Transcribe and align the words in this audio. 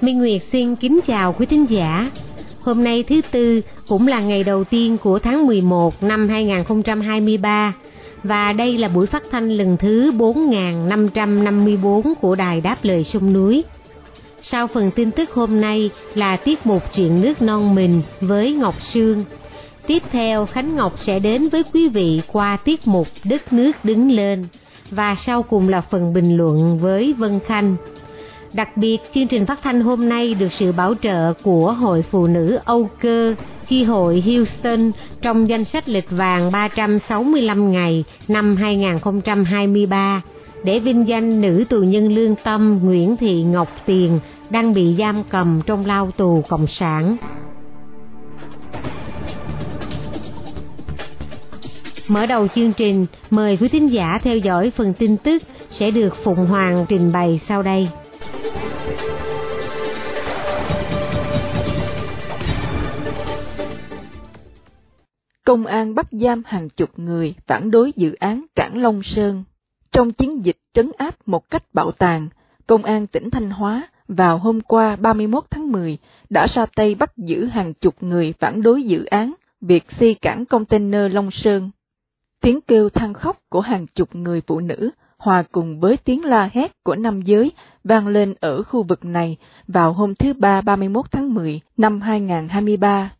Minh 0.00 0.18
Nguyệt 0.18 0.42
xin 0.52 0.76
kính 0.76 1.00
chào 1.06 1.32
quý 1.32 1.46
thính 1.46 1.66
giả. 1.70 2.10
Hôm 2.60 2.84
nay 2.84 3.02
thứ 3.02 3.20
tư 3.30 3.60
cũng 3.88 4.08
là 4.08 4.20
ngày 4.20 4.44
đầu 4.44 4.64
tiên 4.64 4.98
của 4.98 5.18
tháng 5.18 5.46
11 5.46 6.02
năm 6.02 6.28
2023 6.28 7.74
và 8.22 8.52
đây 8.52 8.78
là 8.78 8.88
buổi 8.88 9.06
phát 9.06 9.22
thanh 9.30 9.48
lần 9.48 9.76
thứ 9.76 10.12
4554 10.12 12.14
của 12.20 12.34
Đài 12.34 12.60
Đáp 12.60 12.76
Lời 12.82 13.04
Sông 13.04 13.32
Núi. 13.32 13.64
Sau 14.40 14.66
phần 14.66 14.90
tin 14.90 15.10
tức 15.10 15.30
hôm 15.30 15.60
nay 15.60 15.90
là 16.14 16.36
tiết 16.36 16.66
mục 16.66 16.82
chuyện 16.94 17.20
nước 17.20 17.42
non 17.42 17.74
mình 17.74 18.02
với 18.20 18.52
Ngọc 18.52 18.82
Sương. 18.82 19.24
Tiếp 19.86 20.02
theo 20.12 20.46
Khánh 20.46 20.76
Ngọc 20.76 20.92
sẽ 21.04 21.18
đến 21.18 21.48
với 21.48 21.62
quý 21.72 21.88
vị 21.88 22.20
qua 22.32 22.56
tiết 22.56 22.86
mục 22.86 23.08
Đất 23.24 23.52
nước 23.52 23.72
đứng 23.84 24.10
lên 24.10 24.46
và 24.90 25.14
sau 25.14 25.42
cùng 25.42 25.68
là 25.68 25.80
phần 25.80 26.12
bình 26.12 26.36
luận 26.36 26.78
với 26.78 27.12
Vân 27.12 27.40
Khanh. 27.46 27.76
Đặc 28.52 28.76
biệt, 28.76 28.98
chương 29.14 29.28
trình 29.28 29.46
phát 29.46 29.58
thanh 29.62 29.80
hôm 29.80 30.08
nay 30.08 30.34
được 30.34 30.52
sự 30.52 30.72
bảo 30.72 30.94
trợ 31.02 31.32
của 31.42 31.72
Hội 31.72 32.04
Phụ 32.10 32.26
Nữ 32.26 32.58
Âu 32.64 32.90
Cơ, 33.00 33.34
Chi 33.68 33.84
hội 33.84 34.22
Houston 34.26 34.90
trong 35.22 35.48
danh 35.48 35.64
sách 35.64 35.88
lịch 35.88 36.10
vàng 36.10 36.52
365 36.52 37.72
ngày 37.72 38.04
năm 38.28 38.56
2023 38.56 40.22
để 40.64 40.80
vinh 40.80 41.08
danh 41.08 41.40
nữ 41.40 41.64
tù 41.68 41.82
nhân 41.82 42.12
lương 42.12 42.34
tâm 42.44 42.80
Nguyễn 42.82 43.16
Thị 43.16 43.42
Ngọc 43.42 43.68
Tiền 43.86 44.20
đang 44.50 44.74
bị 44.74 44.96
giam 44.98 45.22
cầm 45.30 45.60
trong 45.66 45.86
lao 45.86 46.10
tù 46.10 46.44
Cộng 46.48 46.66
sản. 46.66 47.16
Mở 52.08 52.26
đầu 52.26 52.48
chương 52.48 52.72
trình, 52.72 53.06
mời 53.30 53.56
quý 53.60 53.68
thính 53.68 53.92
giả 53.92 54.18
theo 54.22 54.38
dõi 54.38 54.72
phần 54.76 54.94
tin 54.98 55.16
tức 55.16 55.42
sẽ 55.70 55.90
được 55.90 56.14
Phụng 56.24 56.46
Hoàng 56.46 56.86
trình 56.88 57.12
bày 57.12 57.40
sau 57.48 57.62
đây. 57.62 57.88
công 65.44 65.66
an 65.66 65.94
bắt 65.94 66.06
giam 66.10 66.42
hàng 66.46 66.68
chục 66.68 66.90
người 66.96 67.34
phản 67.46 67.70
đối 67.70 67.92
dự 67.96 68.14
án 68.14 68.44
Cảng 68.54 68.82
Long 68.82 69.02
Sơn. 69.02 69.44
Trong 69.92 70.12
chiến 70.12 70.44
dịch 70.44 70.56
trấn 70.74 70.90
áp 70.98 71.14
một 71.26 71.50
cách 71.50 71.62
bạo 71.72 71.90
tàn, 71.90 72.28
công 72.66 72.82
an 72.84 73.06
tỉnh 73.06 73.30
Thanh 73.30 73.50
Hóa 73.50 73.88
vào 74.08 74.38
hôm 74.38 74.60
qua 74.60 74.96
31 74.96 75.44
tháng 75.50 75.72
10 75.72 75.98
đã 76.30 76.46
ra 76.46 76.66
tay 76.76 76.94
bắt 76.94 77.16
giữ 77.16 77.44
hàng 77.44 77.72
chục 77.74 78.02
người 78.02 78.34
phản 78.40 78.62
đối 78.62 78.82
dự 78.82 79.04
án 79.04 79.34
việc 79.60 79.84
xây 79.98 80.14
cảng 80.14 80.46
container 80.46 81.14
Long 81.14 81.30
Sơn. 81.30 81.70
Tiếng 82.40 82.60
kêu 82.60 82.88
than 82.88 83.14
khóc 83.14 83.38
của 83.48 83.60
hàng 83.60 83.86
chục 83.94 84.14
người 84.14 84.40
phụ 84.40 84.60
nữ 84.60 84.90
hòa 85.18 85.42
cùng 85.52 85.80
với 85.80 85.96
tiếng 85.96 86.24
la 86.24 86.50
hét 86.52 86.72
của 86.84 86.94
nam 86.94 87.22
giới 87.22 87.52
vang 87.84 88.08
lên 88.08 88.34
ở 88.40 88.62
khu 88.62 88.82
vực 88.82 89.04
này 89.04 89.36
vào 89.68 89.92
hôm 89.92 90.14
thứ 90.14 90.32
Ba 90.32 90.60
31 90.60 91.06
tháng 91.10 91.34
10 91.34 91.60
năm 91.76 92.00
2023. 92.00 93.12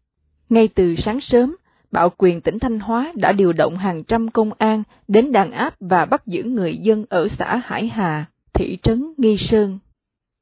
Ngay 0.49 0.69
từ 0.69 0.97
sáng 0.97 1.21
sớm, 1.21 1.56
Bảo 1.93 2.10
quyền 2.19 2.41
tỉnh 2.41 2.59
Thanh 2.59 2.81
Hóa 2.81 3.12
đã 3.15 3.32
điều 3.32 3.53
động 3.53 3.77
hàng 3.77 4.04
trăm 4.04 4.28
công 4.28 4.50
an 4.59 4.82
đến 5.09 5.33
đàn 5.33 5.50
áp 5.50 5.75
và 5.81 6.04
bắt 6.04 6.27
giữ 6.27 6.43
người 6.43 6.77
dân 6.77 7.04
ở 7.09 7.28
xã 7.28 7.60
Hải 7.65 7.88
Hà, 7.88 8.25
thị 8.53 8.78
trấn 8.83 9.15
Nghi 9.16 9.37
Sơn. 9.37 9.78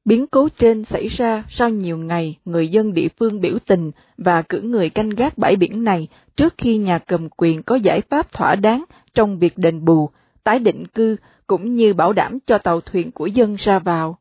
Biến 0.05 0.27
cố 0.27 0.49
trên 0.49 0.85
xảy 0.85 1.07
ra 1.07 1.43
sau 1.49 1.69
nhiều 1.69 1.97
ngày 1.97 2.37
người 2.45 2.67
dân 2.67 2.93
địa 2.93 3.07
phương 3.19 3.41
biểu 3.41 3.57
tình 3.67 3.91
và 4.17 4.41
cử 4.41 4.61
người 4.61 4.89
canh 4.89 5.09
gác 5.09 5.37
bãi 5.37 5.55
biển 5.55 5.83
này 5.83 6.07
trước 6.37 6.53
khi 6.57 6.77
nhà 6.77 6.99
cầm 6.99 7.29
quyền 7.37 7.63
có 7.63 7.75
giải 7.75 8.01
pháp 8.01 8.31
thỏa 8.31 8.55
đáng 8.55 8.83
trong 9.13 9.39
việc 9.39 9.57
đền 9.57 9.85
bù, 9.85 10.09
tái 10.43 10.59
định 10.59 10.87
cư 10.87 11.15
cũng 11.47 11.75
như 11.75 11.93
bảo 11.93 12.13
đảm 12.13 12.37
cho 12.47 12.57
tàu 12.57 12.81
thuyền 12.81 13.11
của 13.11 13.25
dân 13.25 13.55
ra 13.59 13.79
vào. 13.79 14.17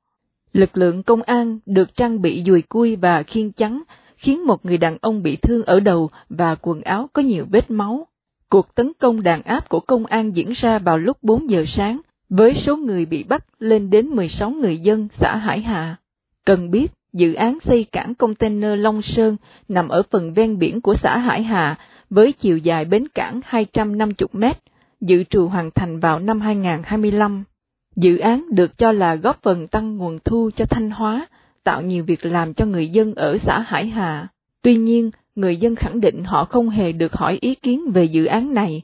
Lực 0.52 0.76
lượng 0.76 1.02
công 1.02 1.22
an 1.22 1.58
được 1.66 1.96
trang 1.96 2.22
bị 2.22 2.42
dùi 2.46 2.62
cui 2.62 2.96
và 2.96 3.22
khiên 3.22 3.52
chắn 3.52 3.82
khiến 4.16 4.46
một 4.46 4.66
người 4.66 4.78
đàn 4.78 4.98
ông 5.00 5.22
bị 5.22 5.36
thương 5.36 5.62
ở 5.62 5.80
đầu 5.80 6.10
và 6.28 6.54
quần 6.54 6.82
áo 6.82 7.08
có 7.12 7.22
nhiều 7.22 7.46
vết 7.50 7.70
máu. 7.70 8.06
Cuộc 8.48 8.74
tấn 8.74 8.92
công 8.98 9.22
đàn 9.22 9.42
áp 9.42 9.68
của 9.68 9.80
công 9.80 10.06
an 10.06 10.36
diễn 10.36 10.52
ra 10.52 10.78
vào 10.78 10.98
lúc 10.98 11.16
4 11.22 11.50
giờ 11.50 11.64
sáng, 11.66 12.00
với 12.28 12.54
số 12.54 12.76
người 12.76 13.06
bị 13.06 13.22
bắt 13.22 13.44
lên 13.58 13.90
đến 13.90 14.06
16 14.06 14.50
người 14.50 14.78
dân 14.78 15.08
xã 15.18 15.36
Hải 15.36 15.60
Hà. 15.60 15.96
Cần 16.46 16.70
biết, 16.70 16.92
dự 17.12 17.34
án 17.34 17.58
xây 17.64 17.84
cảng 17.84 18.14
container 18.14 18.80
Long 18.80 19.02
Sơn 19.02 19.36
nằm 19.68 19.88
ở 19.88 20.02
phần 20.10 20.34
ven 20.34 20.58
biển 20.58 20.80
của 20.80 20.94
xã 20.94 21.18
Hải 21.18 21.42
Hà 21.42 21.78
với 22.10 22.32
chiều 22.32 22.58
dài 22.58 22.84
bến 22.84 23.08
cảng 23.14 23.40
250 23.44 24.28
mét, 24.32 24.56
dự 25.00 25.24
trù 25.24 25.48
hoàn 25.48 25.70
thành 25.70 26.00
vào 26.00 26.18
năm 26.18 26.40
2025. 26.40 27.44
Dự 27.96 28.18
án 28.18 28.44
được 28.50 28.78
cho 28.78 28.92
là 28.92 29.14
góp 29.14 29.42
phần 29.42 29.66
tăng 29.66 29.96
nguồn 29.96 30.18
thu 30.24 30.50
cho 30.56 30.64
Thanh 30.64 30.90
Hóa, 30.90 31.26
tạo 31.64 31.82
nhiều 31.82 32.04
việc 32.04 32.26
làm 32.26 32.54
cho 32.54 32.66
người 32.66 32.88
dân 32.88 33.14
ở 33.14 33.38
xã 33.38 33.60
Hải 33.60 33.86
Hà. 33.86 34.28
Tuy 34.62 34.76
nhiên, 34.76 35.10
người 35.34 35.56
dân 35.56 35.76
khẳng 35.76 36.00
định 36.00 36.24
họ 36.24 36.44
không 36.44 36.68
hề 36.68 36.92
được 36.92 37.12
hỏi 37.12 37.38
ý 37.40 37.54
kiến 37.54 37.90
về 37.92 38.04
dự 38.04 38.24
án 38.24 38.54
này. 38.54 38.82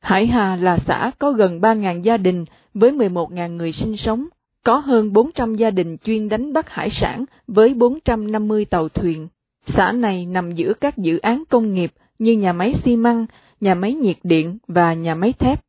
Hải 0.00 0.26
Hà 0.26 0.56
là 0.56 0.78
xã 0.78 1.10
có 1.18 1.32
gần 1.32 1.60
3.000 1.60 2.00
gia 2.00 2.16
đình 2.16 2.44
với 2.74 2.90
11.000 2.90 3.56
người 3.56 3.72
sinh 3.72 3.96
sống, 3.96 4.26
có 4.64 4.78
hơn 4.78 5.12
400 5.12 5.54
gia 5.54 5.70
đình 5.70 5.96
chuyên 6.04 6.28
đánh 6.28 6.52
bắt 6.52 6.68
hải 6.68 6.90
sản 6.90 7.24
với 7.46 7.74
450 7.74 8.64
tàu 8.64 8.88
thuyền. 8.88 9.28
Xã 9.66 9.92
này 9.92 10.26
nằm 10.26 10.52
giữa 10.52 10.72
các 10.80 10.98
dự 10.98 11.18
án 11.18 11.42
công 11.50 11.74
nghiệp 11.74 11.92
như 12.18 12.32
nhà 12.32 12.52
máy 12.52 12.74
xi 12.84 12.96
măng, 12.96 13.26
nhà 13.60 13.74
máy 13.74 13.94
nhiệt 13.94 14.16
điện 14.22 14.58
và 14.68 14.94
nhà 14.94 15.14
máy 15.14 15.32
thép. 15.32 15.64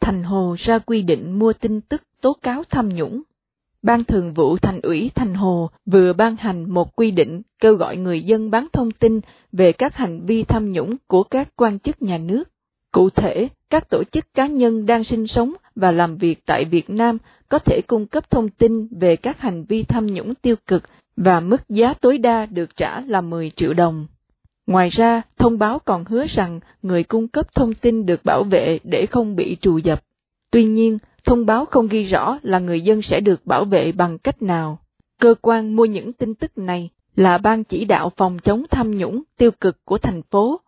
Thành 0.00 0.22
Hồ 0.22 0.56
ra 0.58 0.78
quy 0.78 1.02
định 1.02 1.38
mua 1.38 1.52
tin 1.52 1.80
tức 1.80 2.02
tố 2.20 2.36
cáo 2.42 2.62
tham 2.70 2.88
nhũng. 2.88 3.22
Ban 3.82 4.04
Thường 4.04 4.34
vụ 4.34 4.58
Thành 4.58 4.80
ủy 4.80 5.10
Thành 5.14 5.34
Hồ 5.34 5.70
vừa 5.86 6.12
ban 6.12 6.36
hành 6.36 6.70
một 6.70 6.96
quy 6.96 7.10
định 7.10 7.42
kêu 7.60 7.74
gọi 7.74 7.96
người 7.96 8.22
dân 8.22 8.50
bán 8.50 8.66
thông 8.72 8.90
tin 8.90 9.20
về 9.52 9.72
các 9.72 9.96
hành 9.96 10.26
vi 10.26 10.42
tham 10.42 10.72
nhũng 10.72 10.96
của 11.06 11.22
các 11.22 11.48
quan 11.56 11.78
chức 11.78 12.02
nhà 12.02 12.18
nước. 12.18 12.44
Cụ 12.92 13.10
thể, 13.10 13.48
các 13.70 13.90
tổ 13.90 14.02
chức 14.04 14.34
cá 14.34 14.46
nhân 14.46 14.86
đang 14.86 15.04
sinh 15.04 15.26
sống 15.26 15.52
và 15.74 15.92
làm 15.92 16.16
việc 16.16 16.46
tại 16.46 16.64
Việt 16.64 16.90
Nam 16.90 17.18
có 17.48 17.58
thể 17.58 17.80
cung 17.86 18.06
cấp 18.06 18.30
thông 18.30 18.48
tin 18.48 18.88
về 18.90 19.16
các 19.16 19.40
hành 19.40 19.64
vi 19.64 19.82
tham 19.82 20.06
nhũng 20.06 20.34
tiêu 20.34 20.56
cực 20.66 20.82
và 21.16 21.40
mức 21.40 21.68
giá 21.68 21.94
tối 21.94 22.18
đa 22.18 22.46
được 22.46 22.76
trả 22.76 23.00
là 23.00 23.20
10 23.20 23.50
triệu 23.50 23.74
đồng. 23.74 24.06
Ngoài 24.66 24.88
ra, 24.88 25.22
thông 25.38 25.58
báo 25.58 25.78
còn 25.78 26.04
hứa 26.04 26.26
rằng 26.28 26.60
người 26.82 27.02
cung 27.02 27.28
cấp 27.28 27.54
thông 27.54 27.74
tin 27.74 28.06
được 28.06 28.24
bảo 28.24 28.44
vệ 28.44 28.78
để 28.84 29.06
không 29.06 29.36
bị 29.36 29.56
trù 29.60 29.78
dập. 29.78 30.04
Tuy 30.50 30.64
nhiên, 30.64 30.98
thông 31.24 31.46
báo 31.46 31.64
không 31.64 31.88
ghi 31.88 32.04
rõ 32.04 32.38
là 32.42 32.58
người 32.58 32.80
dân 32.80 33.02
sẽ 33.02 33.20
được 33.20 33.46
bảo 33.46 33.64
vệ 33.64 33.92
bằng 33.92 34.18
cách 34.18 34.42
nào. 34.42 34.78
Cơ 35.20 35.34
quan 35.40 35.76
mua 35.76 35.84
những 35.84 36.12
tin 36.12 36.34
tức 36.34 36.58
này 36.58 36.90
là 37.16 37.38
Ban 37.38 37.64
chỉ 37.64 37.84
đạo 37.84 38.12
phòng 38.16 38.38
chống 38.38 38.64
tham 38.70 38.90
nhũng 38.90 39.22
tiêu 39.38 39.50
cực 39.60 39.84
của 39.84 39.98
thành 39.98 40.22
phố. 40.22 40.60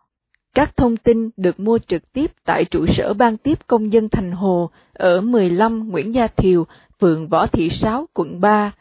Các 0.55 0.77
thông 0.77 0.97
tin 0.97 1.31
được 1.37 1.61
mua 1.61 1.79
trực 1.79 2.13
tiếp 2.13 2.33
tại 2.45 2.65
trụ 2.65 2.87
sở 2.87 3.15
Ban 3.15 3.37
tiếp 3.37 3.59
công 3.67 3.93
dân 3.93 4.09
Thành 4.09 4.33
Hồ 4.33 4.71
ở 4.93 5.21
15 5.21 5.89
Nguyễn 5.89 6.15
Gia 6.15 6.27
Thiều, 6.27 6.67
phường 7.01 7.29
Võ 7.29 7.47
Thị 7.47 7.69
Sáu, 7.69 8.07
quận 8.15 8.41
3, 8.41 8.73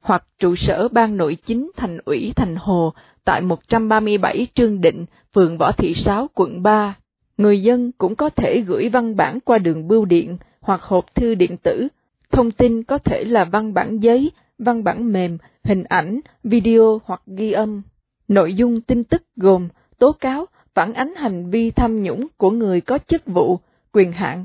hoặc 0.00 0.26
trụ 0.38 0.54
sở 0.56 0.88
Ban 0.88 1.16
Nội 1.16 1.36
chính 1.44 1.70
Thành 1.76 1.98
ủy 2.04 2.32
Thành 2.36 2.56
Hồ 2.56 2.92
tại 3.24 3.40
137 3.40 4.46
Trương 4.54 4.80
Định, 4.80 5.06
phường 5.34 5.58
Võ 5.58 5.72
Thị 5.72 5.94
Sáu, 5.94 6.28
quận 6.34 6.62
3. 6.62 6.94
Người 7.36 7.62
dân 7.62 7.92
cũng 7.98 8.14
có 8.14 8.28
thể 8.30 8.60
gửi 8.60 8.88
văn 8.88 9.16
bản 9.16 9.40
qua 9.40 9.58
đường 9.58 9.88
bưu 9.88 10.04
điện 10.04 10.36
hoặc 10.60 10.82
hộp 10.82 11.14
thư 11.14 11.34
điện 11.34 11.56
tử. 11.56 11.88
Thông 12.30 12.50
tin 12.50 12.82
có 12.82 12.98
thể 12.98 13.24
là 13.24 13.44
văn 13.44 13.74
bản 13.74 13.98
giấy, 13.98 14.30
văn 14.58 14.84
bản 14.84 15.12
mềm, 15.12 15.38
hình 15.64 15.84
ảnh, 15.84 16.20
video 16.44 17.00
hoặc 17.04 17.22
ghi 17.26 17.52
âm. 17.52 17.82
Nội 18.28 18.54
dung 18.54 18.80
tin 18.80 19.04
tức 19.04 19.22
gồm 19.36 19.68
tố 19.98 20.12
cáo, 20.12 20.46
phản 20.78 20.94
ánh 20.94 21.14
hành 21.16 21.50
vi 21.50 21.70
tham 21.70 22.02
nhũng 22.02 22.26
của 22.36 22.50
người 22.50 22.80
có 22.80 22.98
chức 22.98 23.26
vụ, 23.26 23.58
quyền 23.92 24.12
hạn, 24.12 24.44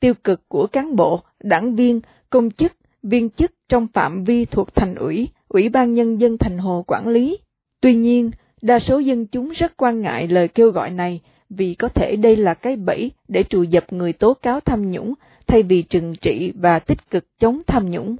tiêu 0.00 0.14
cực 0.24 0.48
của 0.48 0.66
cán 0.66 0.96
bộ, 0.96 1.20
đảng 1.40 1.74
viên, 1.74 2.00
công 2.30 2.50
chức, 2.50 2.72
viên 3.02 3.30
chức 3.30 3.52
trong 3.68 3.86
phạm 3.92 4.24
vi 4.24 4.44
thuộc 4.44 4.74
thành 4.74 4.94
ủy, 4.94 5.28
ủy 5.48 5.68
ban 5.68 5.94
nhân 5.94 6.20
dân 6.20 6.38
thành 6.38 6.58
hồ 6.58 6.84
quản 6.86 7.08
lý. 7.08 7.38
Tuy 7.80 7.94
nhiên, 7.94 8.30
đa 8.62 8.78
số 8.78 8.98
dân 8.98 9.26
chúng 9.26 9.50
rất 9.50 9.76
quan 9.76 10.00
ngại 10.00 10.28
lời 10.28 10.48
kêu 10.48 10.70
gọi 10.70 10.90
này 10.90 11.20
vì 11.50 11.74
có 11.74 11.88
thể 11.88 12.16
đây 12.16 12.36
là 12.36 12.54
cái 12.54 12.76
bẫy 12.76 13.10
để 13.28 13.42
trù 13.42 13.62
dập 13.62 13.92
người 13.92 14.12
tố 14.12 14.34
cáo 14.34 14.60
tham 14.60 14.90
nhũng 14.90 15.14
thay 15.46 15.62
vì 15.62 15.82
trừng 15.82 16.14
trị 16.20 16.52
và 16.54 16.78
tích 16.78 17.10
cực 17.10 17.24
chống 17.38 17.62
tham 17.66 17.90
nhũng. 17.90 18.16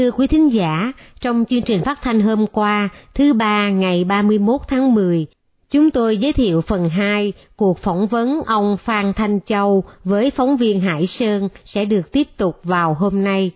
Thưa 0.00 0.10
quý 0.10 0.26
thính 0.26 0.52
giả, 0.52 0.92
trong 1.20 1.44
chương 1.50 1.62
trình 1.62 1.82
phát 1.84 1.98
thanh 2.02 2.20
hôm 2.20 2.46
qua, 2.46 2.88
thứ 3.14 3.32
ba 3.32 3.68
ngày 3.68 4.04
31 4.04 4.60
tháng 4.68 4.94
10, 4.94 5.26
chúng 5.70 5.90
tôi 5.90 6.16
giới 6.16 6.32
thiệu 6.32 6.60
phần 6.60 6.88
2 6.88 7.32
cuộc 7.56 7.78
phỏng 7.78 8.06
vấn 8.06 8.42
ông 8.46 8.76
Phan 8.84 9.12
Thanh 9.12 9.40
Châu 9.46 9.84
với 10.04 10.30
phóng 10.30 10.56
viên 10.56 10.80
Hải 10.80 11.06
Sơn 11.06 11.48
sẽ 11.64 11.84
được 11.84 12.12
tiếp 12.12 12.26
tục 12.36 12.60
vào 12.64 12.94
hôm 12.94 13.24
nay. 13.24 13.50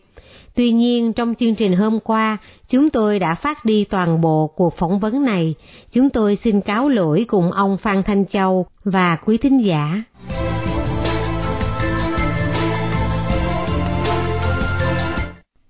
Tuy 0.54 0.70
nhiên, 0.70 1.12
trong 1.12 1.34
chương 1.40 1.54
trình 1.54 1.76
hôm 1.76 2.00
qua, 2.00 2.38
chúng 2.68 2.90
tôi 2.90 3.18
đã 3.18 3.34
phát 3.34 3.64
đi 3.64 3.84
toàn 3.84 4.20
bộ 4.20 4.46
cuộc 4.56 4.76
phỏng 4.76 4.98
vấn 4.98 5.24
này. 5.24 5.54
Chúng 5.92 6.10
tôi 6.10 6.38
xin 6.44 6.60
cáo 6.60 6.88
lỗi 6.88 7.24
cùng 7.28 7.52
ông 7.52 7.76
Phan 7.78 8.02
Thanh 8.02 8.26
Châu 8.26 8.66
và 8.84 9.16
quý 9.16 9.38
thính 9.38 9.64
giả. 9.64 10.02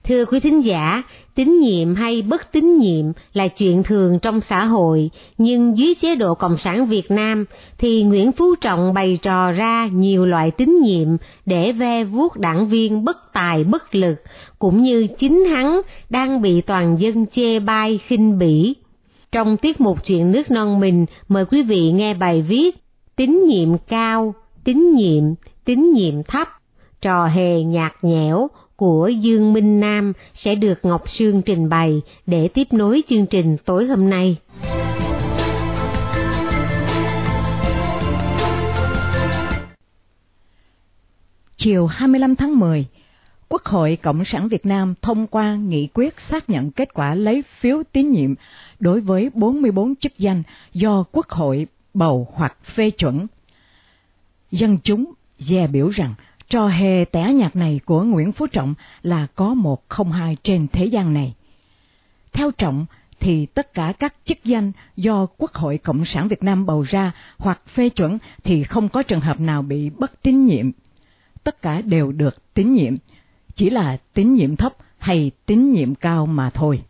Thưa 0.08 0.24
quý 0.24 0.40
thính 0.40 0.64
giả, 0.64 1.02
tín 1.34 1.60
nhiệm 1.60 1.94
hay 1.94 2.22
bất 2.22 2.52
tín 2.52 2.78
nhiệm 2.78 3.04
là 3.32 3.48
chuyện 3.48 3.82
thường 3.82 4.18
trong 4.22 4.40
xã 4.40 4.64
hội, 4.64 5.10
nhưng 5.38 5.78
dưới 5.78 5.94
chế 5.94 6.14
độ 6.14 6.34
Cộng 6.34 6.58
sản 6.58 6.86
Việt 6.86 7.10
Nam 7.10 7.44
thì 7.78 8.02
Nguyễn 8.02 8.32
Phú 8.32 8.54
Trọng 8.60 8.94
bày 8.94 9.18
trò 9.22 9.52
ra 9.52 9.86
nhiều 9.86 10.26
loại 10.26 10.50
tín 10.50 10.80
nhiệm 10.82 11.08
để 11.46 11.72
ve 11.72 12.04
vuốt 12.04 12.36
đảng 12.36 12.68
viên 12.68 13.04
bất 13.04 13.32
tài 13.32 13.64
bất 13.64 13.94
lực, 13.94 14.14
cũng 14.58 14.82
như 14.82 15.06
chính 15.18 15.44
hắn 15.44 15.80
đang 16.10 16.42
bị 16.42 16.60
toàn 16.60 17.00
dân 17.00 17.26
chê 17.26 17.60
bai 17.60 17.98
khinh 17.98 18.38
bỉ. 18.38 18.74
Trong 19.32 19.56
tiết 19.56 19.80
mục 19.80 19.98
chuyện 20.06 20.32
nước 20.32 20.50
non 20.50 20.80
mình, 20.80 21.06
mời 21.28 21.44
quý 21.44 21.62
vị 21.62 21.92
nghe 21.92 22.14
bài 22.14 22.42
viết 22.42 22.76
Tín 23.16 23.44
nhiệm 23.46 23.78
cao, 23.78 24.34
tín 24.64 24.92
nhiệm, 24.94 25.24
tín 25.64 25.92
nhiệm 25.92 26.22
thấp, 26.22 26.48
trò 27.00 27.26
hề 27.26 27.62
nhạt 27.62 27.92
nhẽo, 28.02 28.48
của 28.76 29.08
Dương 29.08 29.52
Minh 29.52 29.80
Nam 29.80 30.12
sẽ 30.34 30.54
được 30.54 30.84
Ngọc 30.84 31.10
Sương 31.10 31.42
trình 31.42 31.68
bày 31.68 32.02
để 32.26 32.48
tiếp 32.48 32.72
nối 32.72 33.02
chương 33.08 33.26
trình 33.26 33.56
tối 33.64 33.86
hôm 33.86 34.10
nay. 34.10 34.36
Chiều 41.56 41.86
25 41.86 42.36
tháng 42.36 42.58
10, 42.58 42.86
Quốc 43.48 43.64
hội 43.64 43.98
Cộng 44.02 44.24
sản 44.24 44.48
Việt 44.48 44.66
Nam 44.66 44.94
thông 45.02 45.26
qua 45.26 45.54
nghị 45.54 45.88
quyết 45.94 46.20
xác 46.20 46.50
nhận 46.50 46.70
kết 46.70 46.94
quả 46.94 47.14
lấy 47.14 47.42
phiếu 47.42 47.82
tín 47.92 48.10
nhiệm 48.10 48.34
đối 48.80 49.00
với 49.00 49.30
44 49.34 49.96
chức 49.96 50.18
danh 50.18 50.42
do 50.72 51.04
Quốc 51.12 51.28
hội 51.28 51.66
bầu 51.94 52.28
hoặc 52.34 52.56
phê 52.64 52.90
chuẩn. 52.90 53.26
Dân 54.50 54.78
chúng 54.84 55.12
dè 55.38 55.66
biểu 55.66 55.88
rằng 55.88 56.14
Trò 56.48 56.66
hề 56.66 57.04
tẻ 57.12 57.32
nhạt 57.32 57.56
này 57.56 57.80
của 57.84 58.02
Nguyễn 58.02 58.32
Phú 58.32 58.46
Trọng 58.46 58.74
là 59.02 59.26
có 59.34 59.54
một 59.54 59.88
không 59.88 60.12
hai 60.12 60.36
trên 60.42 60.68
thế 60.68 60.84
gian 60.84 61.14
này. 61.14 61.34
Theo 62.32 62.50
Trọng 62.50 62.86
thì 63.20 63.46
tất 63.46 63.74
cả 63.74 63.92
các 63.98 64.14
chức 64.24 64.44
danh 64.44 64.72
do 64.96 65.26
Quốc 65.38 65.54
hội 65.54 65.78
Cộng 65.78 66.04
sản 66.04 66.28
Việt 66.28 66.42
Nam 66.42 66.66
bầu 66.66 66.82
ra 66.82 67.12
hoặc 67.38 67.66
phê 67.66 67.88
chuẩn 67.88 68.18
thì 68.44 68.64
không 68.64 68.88
có 68.88 69.02
trường 69.02 69.20
hợp 69.20 69.40
nào 69.40 69.62
bị 69.62 69.90
bất 69.90 70.22
tín 70.22 70.46
nhiệm. 70.46 70.70
Tất 71.44 71.62
cả 71.62 71.80
đều 71.80 72.12
được 72.12 72.54
tín 72.54 72.74
nhiệm, 72.74 72.94
chỉ 73.54 73.70
là 73.70 73.96
tín 74.14 74.34
nhiệm 74.34 74.56
thấp 74.56 74.76
hay 74.98 75.30
tín 75.46 75.72
nhiệm 75.72 75.94
cao 75.94 76.26
mà 76.26 76.50
thôi. 76.50 76.82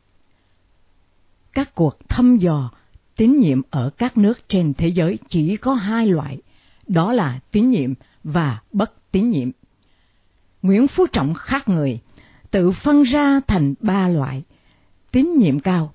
Các 1.53 1.75
cuộc 1.75 2.09
thăm 2.09 2.37
dò 2.37 2.71
tín 3.17 3.41
nhiệm 3.41 3.63
ở 3.71 3.91
các 3.99 4.19
nước 4.19 4.49
trên 4.49 4.75
thế 4.75 4.89
giới 4.89 5.19
chỉ 5.29 5.57
có 5.57 5.75
hai 5.75 6.07
loại, 6.07 6.39
đó 6.87 7.13
là 7.13 7.41
tín 7.51 7.71
nhiệm 7.71 7.95
và 8.25 8.59
bất 8.73 8.93
tín 9.15 9.31
nhiệm. 9.31 9.51
Nguyễn 10.63 10.89
Phú 10.89 11.07
Trọng 11.07 11.35
khác 11.35 11.69
người, 11.69 11.99
tự 12.51 12.71
phân 12.71 13.03
ra 13.03 13.41
thành 13.47 13.75
ba 13.81 14.09
loại, 14.09 14.43
tín 15.11 15.37
nhiệm 15.39 15.61
cao, 15.61 15.93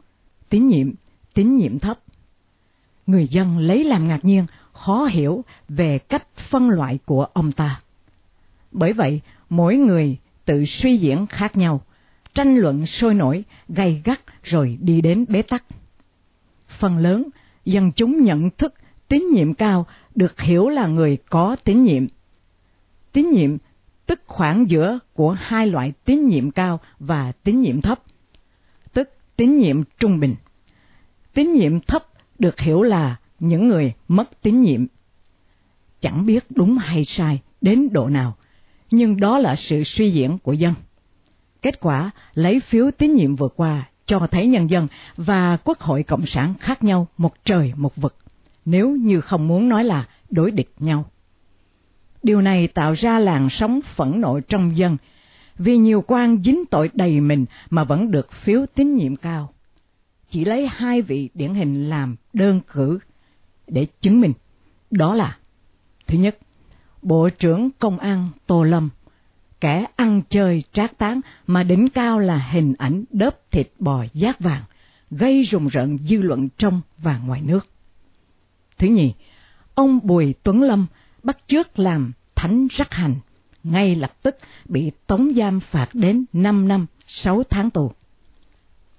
tín 0.50 0.68
nhiệm, 0.68 0.92
tín 1.33 1.57
nhiệm 1.57 1.80
thấp. 1.80 2.00
Người 3.07 3.27
dân 3.27 3.57
lấy 3.57 3.83
làm 3.83 4.07
ngạc 4.07 4.25
nhiên, 4.25 4.45
khó 4.74 5.06
hiểu 5.06 5.45
về 5.69 6.00
cách 6.00 6.27
phân 6.36 6.69
loại 6.69 7.00
của 7.06 7.24
ông 7.33 7.51
ta. 7.51 7.81
Bởi 8.71 8.94
vậy, 8.94 9.22
mỗi 9.50 9.77
người 9.77 10.18
tự 10.45 10.65
suy 10.65 10.98
diễn 10.98 11.27
khác 11.27 11.57
nhau, 11.57 11.81
tranh 12.33 12.56
luận 12.56 12.86
sôi 12.86 13.13
nổi, 13.13 13.44
gay 13.69 14.01
gắt 14.06 14.19
rồi 14.44 14.77
đi 14.81 15.01
đến 15.01 15.25
bế 15.30 15.42
tắc. 15.42 15.63
Phần 16.68 16.98
lớn, 16.98 17.30
dân 17.65 17.92
chúng 17.92 18.24
nhận 18.24 18.50
thức 18.50 18.74
tín 19.07 19.24
nhiệm 19.33 19.54
cao 19.54 19.86
được 20.15 20.42
hiểu 20.42 20.69
là 20.69 20.88
người 20.88 21.18
có 21.30 21.56
tín 21.63 21.83
nhiệm 21.83 22.07
tín 23.12 23.32
nhiệm 23.32 23.58
tức 24.10 24.22
khoảng 24.26 24.70
giữa 24.70 25.00
của 25.14 25.32
hai 25.32 25.68
loại 25.68 25.94
tín 26.06 26.26
nhiệm 26.26 26.52
cao 26.52 26.80
và 27.00 27.32
tín 27.44 27.62
nhiệm 27.62 27.82
thấp, 27.82 28.04
tức 28.94 29.10
tín 29.36 29.58
nhiệm 29.58 29.84
trung 30.00 30.20
bình. 30.20 30.36
Tín 31.34 31.54
nhiệm 31.54 31.80
thấp 31.80 32.04
được 32.40 32.60
hiểu 32.60 32.82
là 32.82 33.16
những 33.40 33.68
người 33.68 33.94
mất 34.08 34.42
tín 34.42 34.62
nhiệm. 34.62 34.86
Chẳng 36.02 36.26
biết 36.26 36.46
đúng 36.50 36.78
hay 36.78 37.06
sai 37.06 37.42
đến 37.62 37.90
độ 37.92 38.10
nào, 38.10 38.36
nhưng 38.92 39.20
đó 39.20 39.38
là 39.38 39.56
sự 39.56 39.84
suy 39.84 40.12
diễn 40.12 40.38
của 40.38 40.54
dân. 40.54 40.74
Kết 41.62 41.80
quả 41.80 42.12
lấy 42.34 42.60
phiếu 42.60 42.92
tín 42.92 43.16
nhiệm 43.16 43.36
vừa 43.36 43.50
qua 43.56 43.90
cho 44.06 44.28
thấy 44.32 44.48
nhân 44.48 44.70
dân 44.70 44.88
và 45.18 45.58
Quốc 45.58 45.80
hội 45.80 46.04
Cộng 46.04 46.26
sản 46.26 46.54
khác 46.60 46.84
nhau 46.84 47.08
một 47.18 47.34
trời 47.44 47.74
một 47.76 47.96
vực, 47.96 48.16
nếu 48.66 48.90
như 48.90 49.22
không 49.22 49.48
muốn 49.48 49.70
nói 49.70 49.84
là 49.84 50.08
đối 50.30 50.52
địch 50.52 50.70
nhau. 50.80 51.06
Điều 52.24 52.42
này 52.42 52.68
tạo 52.68 52.94
ra 52.94 53.19
làn 53.19 53.50
sóng 53.50 53.80
phẫn 53.81 54.21
nộ 54.21 54.39
trong 54.39 54.77
dân, 54.77 54.98
vì 55.57 55.77
nhiều 55.77 56.04
quan 56.07 56.44
dính 56.44 56.66
tội 56.66 56.89
đầy 56.94 57.19
mình 57.21 57.45
mà 57.69 57.83
vẫn 57.83 58.12
được 58.12 58.31
phiếu 58.31 58.66
tín 58.75 58.95
nhiệm 58.95 59.16
cao. 59.16 59.54
Chỉ 60.30 60.45
lấy 60.45 60.68
hai 60.68 61.01
vị 61.01 61.30
điển 61.33 61.54
hình 61.54 61.89
làm 61.89 62.16
đơn 62.33 62.62
cử 62.74 63.00
để 63.68 63.88
chứng 64.01 64.21
minh. 64.21 64.33
Đó 64.92 65.16
là, 65.16 65.38
thứ 66.07 66.18
nhất, 66.18 66.38
Bộ 67.01 67.30
trưởng 67.30 67.69
Công 67.80 68.00
an 68.00 68.30
Tô 68.48 68.63
Lâm, 68.63 68.89
kẻ 69.62 69.86
ăn 69.95 70.22
chơi 70.30 70.63
trác 70.72 70.98
tán 70.98 71.22
mà 71.48 71.63
đỉnh 71.63 71.89
cao 71.89 72.19
là 72.19 72.38
hình 72.38 72.74
ảnh 72.77 73.04
đớp 73.12 73.51
thịt 73.51 73.72
bò 73.80 74.06
giác 74.13 74.39
vàng, 74.39 74.63
gây 75.12 75.44
rùng 75.44 75.68
rợn 75.68 75.98
dư 75.98 76.22
luận 76.22 76.50
trong 76.57 76.81
và 76.98 77.18
ngoài 77.18 77.42
nước. 77.42 77.67
Thứ 78.77 78.88
nhì, 78.88 79.13
ông 79.75 80.00
Bùi 80.03 80.34
Tuấn 80.44 80.62
Lâm 80.62 80.88
bắt 81.24 81.38
chước 81.48 81.80
làm 81.80 82.12
thánh 82.36 82.68
rắc 82.72 82.94
hành, 82.94 83.16
ngay 83.64 83.96
lập 83.96 84.12
tức 84.22 84.38
bị 84.66 84.92
tống 85.08 85.32
giam 85.36 85.60
phạt 85.60 85.90
đến 85.94 86.26
5 86.34 86.68
năm 86.68 86.86
6 87.08 87.44
tháng 87.50 87.70
tù. 87.70 87.92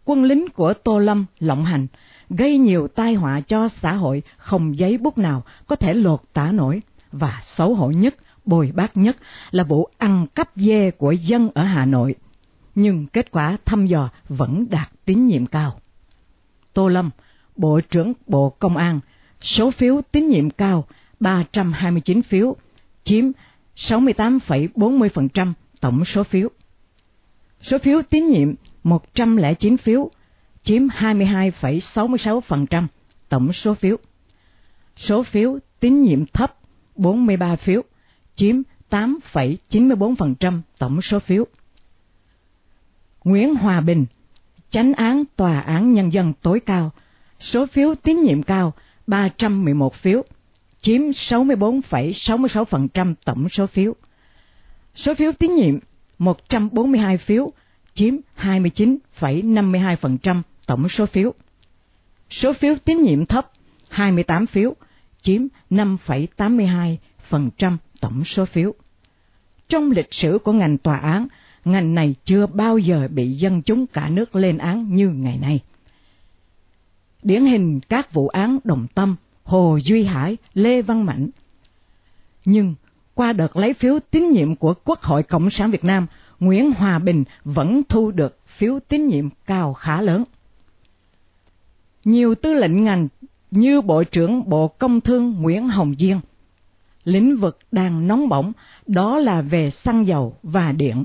Quân 0.04 0.24
lính 0.24 0.48
của 0.48 0.74
Tô 0.74 0.98
Lâm 0.98 1.26
lộng 1.38 1.64
hành, 1.64 1.86
gây 2.30 2.58
nhiều 2.58 2.88
tai 2.88 3.14
họa 3.14 3.40
cho 3.40 3.68
xã 3.68 3.92
hội 3.92 4.22
không 4.36 4.76
giấy 4.76 4.98
bút 4.98 5.18
nào 5.18 5.42
có 5.66 5.76
thể 5.76 5.94
lột 5.94 6.20
tả 6.32 6.52
nổi, 6.52 6.82
và 7.12 7.40
xấu 7.42 7.74
hổ 7.74 7.90
nhất, 7.90 8.14
bồi 8.44 8.72
bác 8.74 8.96
nhất 8.96 9.16
là 9.50 9.64
vụ 9.64 9.88
ăn 9.98 10.26
cắp 10.34 10.50
dê 10.56 10.90
của 10.90 11.12
dân 11.12 11.50
ở 11.54 11.62
Hà 11.62 11.86
Nội. 11.86 12.14
Nhưng 12.74 13.06
kết 13.06 13.30
quả 13.30 13.56
thăm 13.64 13.86
dò 13.86 14.10
vẫn 14.28 14.66
đạt 14.70 14.88
tín 15.04 15.26
nhiệm 15.26 15.46
cao. 15.46 15.80
Tô 16.72 16.88
Lâm, 16.88 17.10
Bộ 17.56 17.80
trưởng 17.80 18.12
Bộ 18.26 18.50
Công 18.50 18.76
an, 18.76 19.00
số 19.40 19.70
phiếu 19.70 20.00
tín 20.12 20.28
nhiệm 20.28 20.50
cao 20.50 20.84
329 21.20 22.22
phiếu, 22.22 22.56
chiếm 23.04 23.24
68,40% 23.76 25.52
tổng 25.80 26.04
số 26.04 26.24
phiếu. 26.24 26.48
Số 27.60 27.78
phiếu 27.78 28.02
tín 28.02 28.26
nhiệm 28.26 28.54
109 28.82 29.76
phiếu, 29.76 30.10
chiếm 30.62 30.86
22,66% 30.86 32.86
tổng 33.28 33.52
số 33.52 33.74
phiếu. 33.74 33.96
Số 34.96 35.22
phiếu 35.22 35.58
tín 35.80 36.02
nhiệm 36.02 36.26
thấp 36.26 36.58
43 36.96 37.56
phiếu, 37.56 37.82
chiếm 38.34 38.62
8,94% 38.90 40.60
tổng 40.78 41.02
số 41.02 41.18
phiếu. 41.18 41.44
Nguyễn 43.24 43.54
Hòa 43.54 43.80
Bình, 43.80 44.06
chánh 44.70 44.94
án 44.94 45.22
Tòa 45.36 45.60
án 45.60 45.92
Nhân 45.92 46.12
dân 46.12 46.32
tối 46.42 46.60
cao, 46.60 46.90
số 47.40 47.66
phiếu 47.66 47.94
tín 47.94 48.22
nhiệm 48.22 48.42
cao 48.42 48.72
311 49.06 49.94
phiếu, 49.94 50.24
chiếm 50.80 51.00
64,66% 51.00 53.14
tổng 53.24 53.48
số 53.48 53.66
phiếu. 53.66 53.94
Số 54.94 55.14
phiếu 55.14 55.32
tín 55.32 55.54
nhiệm 55.54 55.78
142 56.18 57.16
phiếu, 57.16 57.52
chiếm 57.94 58.14
29,52% 58.36 60.42
tổng 60.66 60.88
số 60.88 61.06
phiếu. 61.06 61.34
Số 62.30 62.52
phiếu 62.52 62.74
tín 62.84 63.02
nhiệm 63.02 63.26
thấp 63.26 63.50
28 63.88 64.46
phiếu, 64.46 64.74
chiếm 65.22 65.42
5,82% 65.70 67.76
tổng 68.00 68.24
số 68.24 68.44
phiếu. 68.44 68.74
Trong 69.68 69.90
lịch 69.90 70.14
sử 70.14 70.38
của 70.44 70.52
ngành 70.52 70.78
tòa 70.78 70.96
án, 70.96 71.28
ngành 71.64 71.94
này 71.94 72.14
chưa 72.24 72.46
bao 72.46 72.78
giờ 72.78 73.08
bị 73.10 73.30
dân 73.30 73.62
chúng 73.62 73.86
cả 73.86 74.08
nước 74.08 74.36
lên 74.36 74.58
án 74.58 74.94
như 74.94 75.08
ngày 75.08 75.38
nay. 75.38 75.60
điển 77.22 77.44
hình 77.44 77.80
các 77.88 78.12
vụ 78.12 78.28
án 78.28 78.58
Đồng 78.64 78.86
Tâm, 78.94 79.16
Hồ 79.44 79.78
Duy 79.82 80.04
Hải, 80.04 80.36
Lê 80.54 80.82
Văn 80.82 81.06
Mạnh. 81.06 81.28
Nhưng 82.44 82.74
qua 83.14 83.32
đợt 83.32 83.56
lấy 83.56 83.74
phiếu 83.74 83.98
tín 84.10 84.30
nhiệm 84.30 84.56
của 84.56 84.74
Quốc 84.84 85.02
hội 85.02 85.22
Cộng 85.22 85.50
sản 85.50 85.70
Việt 85.70 85.84
Nam, 85.84 86.06
Nguyễn 86.40 86.72
Hòa 86.72 86.98
Bình 86.98 87.24
vẫn 87.44 87.82
thu 87.88 88.10
được 88.10 88.38
phiếu 88.46 88.78
tín 88.88 89.06
nhiệm 89.06 89.28
cao 89.46 89.74
khá 89.74 90.02
lớn. 90.02 90.24
Nhiều 92.04 92.34
tư 92.34 92.54
lệnh 92.54 92.84
ngành 92.84 93.08
như 93.50 93.80
Bộ 93.80 94.04
trưởng 94.04 94.48
Bộ 94.48 94.68
Công 94.68 95.00
Thương 95.00 95.42
Nguyễn 95.42 95.68
Hồng 95.68 95.94
Diên. 95.98 96.20
Lĩnh 97.04 97.36
vực 97.36 97.58
đang 97.72 98.08
nóng 98.08 98.28
bỏng 98.28 98.52
đó 98.86 99.18
là 99.18 99.42
về 99.42 99.70
xăng 99.70 100.06
dầu 100.06 100.36
và 100.42 100.72
điện. 100.72 101.04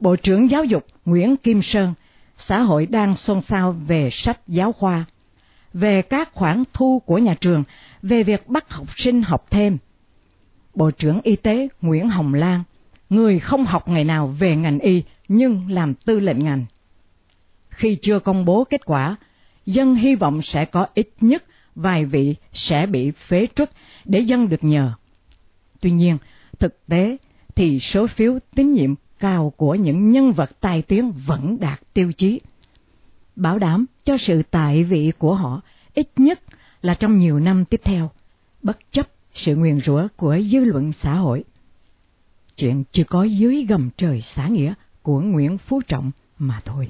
Bộ 0.00 0.16
trưởng 0.16 0.50
Giáo 0.50 0.64
dục 0.64 0.86
Nguyễn 1.04 1.36
Kim 1.36 1.62
Sơn, 1.62 1.94
xã 2.38 2.62
hội 2.62 2.86
đang 2.86 3.16
xôn 3.16 3.40
xao 3.40 3.72
về 3.72 4.10
sách 4.10 4.40
giáo 4.48 4.72
khoa, 4.72 5.04
về 5.76 6.02
các 6.02 6.34
khoản 6.34 6.62
thu 6.72 7.02
của 7.06 7.18
nhà 7.18 7.34
trường, 7.40 7.64
về 8.02 8.22
việc 8.22 8.48
bắt 8.48 8.70
học 8.70 8.86
sinh 8.96 9.22
học 9.22 9.46
thêm. 9.50 9.78
Bộ 10.74 10.90
trưởng 10.90 11.20
Y 11.22 11.36
tế 11.36 11.68
Nguyễn 11.80 12.08
Hồng 12.08 12.34
Lan, 12.34 12.62
người 13.10 13.38
không 13.38 13.64
học 13.64 13.88
ngày 13.88 14.04
nào 14.04 14.26
về 14.26 14.56
ngành 14.56 14.78
y 14.78 15.02
nhưng 15.28 15.70
làm 15.70 15.94
tư 15.94 16.20
lệnh 16.20 16.44
ngành. 16.44 16.64
Khi 17.68 17.98
chưa 18.02 18.18
công 18.18 18.44
bố 18.44 18.64
kết 18.64 18.84
quả, 18.84 19.16
dân 19.66 19.94
hy 19.94 20.14
vọng 20.14 20.42
sẽ 20.42 20.64
có 20.64 20.86
ít 20.94 21.08
nhất 21.20 21.44
vài 21.74 22.04
vị 22.04 22.34
sẽ 22.52 22.86
bị 22.86 23.10
phế 23.10 23.46
truất 23.56 23.70
để 24.04 24.20
dân 24.20 24.48
được 24.48 24.64
nhờ. 24.64 24.92
Tuy 25.80 25.90
nhiên, 25.90 26.18
thực 26.58 26.86
tế 26.86 27.16
thì 27.54 27.78
số 27.78 28.06
phiếu 28.06 28.38
tín 28.54 28.72
nhiệm 28.72 28.94
cao 29.18 29.52
của 29.56 29.74
những 29.74 30.10
nhân 30.10 30.32
vật 30.32 30.60
tài 30.60 30.82
tiếng 30.82 31.12
vẫn 31.26 31.60
đạt 31.60 31.80
tiêu 31.94 32.12
chí. 32.12 32.40
Bảo 33.36 33.58
đảm 33.58 33.86
cho 34.04 34.16
sự 34.16 34.42
tại 34.50 34.84
vị 34.84 35.12
của 35.18 35.34
họ 35.34 35.60
ít 35.94 36.08
nhất 36.16 36.40
là 36.82 36.94
trong 36.94 37.18
nhiều 37.18 37.40
năm 37.40 37.64
tiếp 37.64 37.80
theo, 37.84 38.10
bất 38.62 38.78
chấp 38.90 39.08
sự 39.34 39.56
nguyền 39.56 39.80
rủa 39.80 40.08
của 40.16 40.38
dư 40.50 40.60
luận 40.60 40.92
xã 40.92 41.14
hội. 41.14 41.44
Chuyện 42.56 42.84
chỉ 42.90 43.04
có 43.04 43.22
dưới 43.24 43.64
gầm 43.68 43.90
trời 43.96 44.20
xã 44.20 44.48
nghĩa 44.48 44.74
của 45.02 45.20
Nguyễn 45.20 45.58
Phú 45.58 45.80
Trọng 45.88 46.10
mà 46.38 46.60
thôi. 46.64 46.88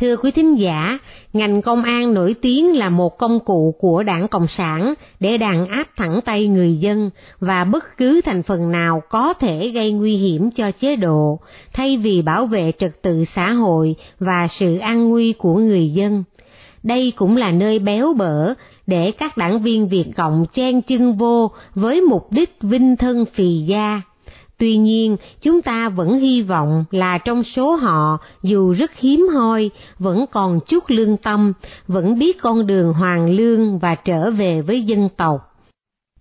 Thưa 0.00 0.16
quý 0.16 0.30
thính 0.30 0.58
giả, 0.58 0.98
ngành 1.32 1.62
công 1.62 1.82
an 1.82 2.14
nổi 2.14 2.34
tiếng 2.42 2.76
là 2.76 2.88
một 2.88 3.18
công 3.18 3.40
cụ 3.40 3.74
của 3.78 4.02
đảng 4.02 4.28
Cộng 4.28 4.46
sản 4.46 4.94
để 5.20 5.38
đàn 5.38 5.66
áp 5.68 5.88
thẳng 5.96 6.20
tay 6.24 6.46
người 6.46 6.76
dân 6.76 7.10
và 7.40 7.64
bất 7.64 7.84
cứ 7.96 8.20
thành 8.24 8.42
phần 8.42 8.70
nào 8.70 9.02
có 9.08 9.34
thể 9.34 9.68
gây 9.68 9.92
nguy 9.92 10.16
hiểm 10.16 10.50
cho 10.50 10.70
chế 10.70 10.96
độ, 10.96 11.38
thay 11.72 11.96
vì 11.96 12.22
bảo 12.22 12.46
vệ 12.46 12.72
trật 12.78 13.02
tự 13.02 13.24
xã 13.34 13.52
hội 13.52 13.94
và 14.18 14.48
sự 14.48 14.78
an 14.78 15.08
nguy 15.08 15.32
của 15.32 15.54
người 15.54 15.90
dân. 15.90 16.24
Đây 16.82 17.12
cũng 17.16 17.36
là 17.36 17.50
nơi 17.50 17.78
béo 17.78 18.12
bở 18.18 18.54
để 18.86 19.10
các 19.10 19.36
đảng 19.36 19.62
viên 19.62 19.88
Việt 19.88 20.06
Cộng 20.16 20.46
chen 20.52 20.82
chân 20.82 21.16
vô 21.16 21.50
với 21.74 22.00
mục 22.00 22.32
đích 22.32 22.56
vinh 22.60 22.96
thân 22.96 23.24
phì 23.34 23.58
gia 23.66 24.00
Tuy 24.60 24.76
nhiên, 24.76 25.16
chúng 25.40 25.62
ta 25.62 25.88
vẫn 25.88 26.18
hy 26.18 26.42
vọng 26.42 26.84
là 26.90 27.18
trong 27.18 27.42
số 27.44 27.74
họ, 27.74 28.18
dù 28.42 28.72
rất 28.72 28.90
hiếm 28.96 29.28
hoi, 29.34 29.70
vẫn 29.98 30.24
còn 30.32 30.60
chút 30.66 30.84
lương 30.88 31.16
tâm, 31.16 31.52
vẫn 31.88 32.18
biết 32.18 32.42
con 32.42 32.66
đường 32.66 32.92
hoàng 32.92 33.30
lương 33.30 33.78
và 33.78 33.94
trở 33.94 34.30
về 34.30 34.62
với 34.62 34.82
dân 34.82 35.08
tộc. 35.16 35.40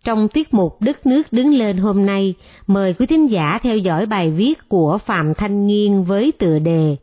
Trong 0.03 0.27
tiết 0.27 0.53
mục 0.53 0.81
Đất 0.81 1.05
nước 1.05 1.23
đứng 1.31 1.53
lên 1.53 1.77
hôm 1.77 2.05
nay, 2.05 2.33
mời 2.67 2.93
quý 2.93 3.05
thính 3.05 3.31
giả 3.31 3.59
theo 3.63 3.77
dõi 3.77 4.05
bài 4.05 4.31
viết 4.31 4.69
của 4.69 4.97
Phạm 5.05 5.33
Thanh 5.33 5.67
Nghiên 5.67 6.03
với 6.03 6.31
tựa 6.31 6.59
đề 6.59 6.95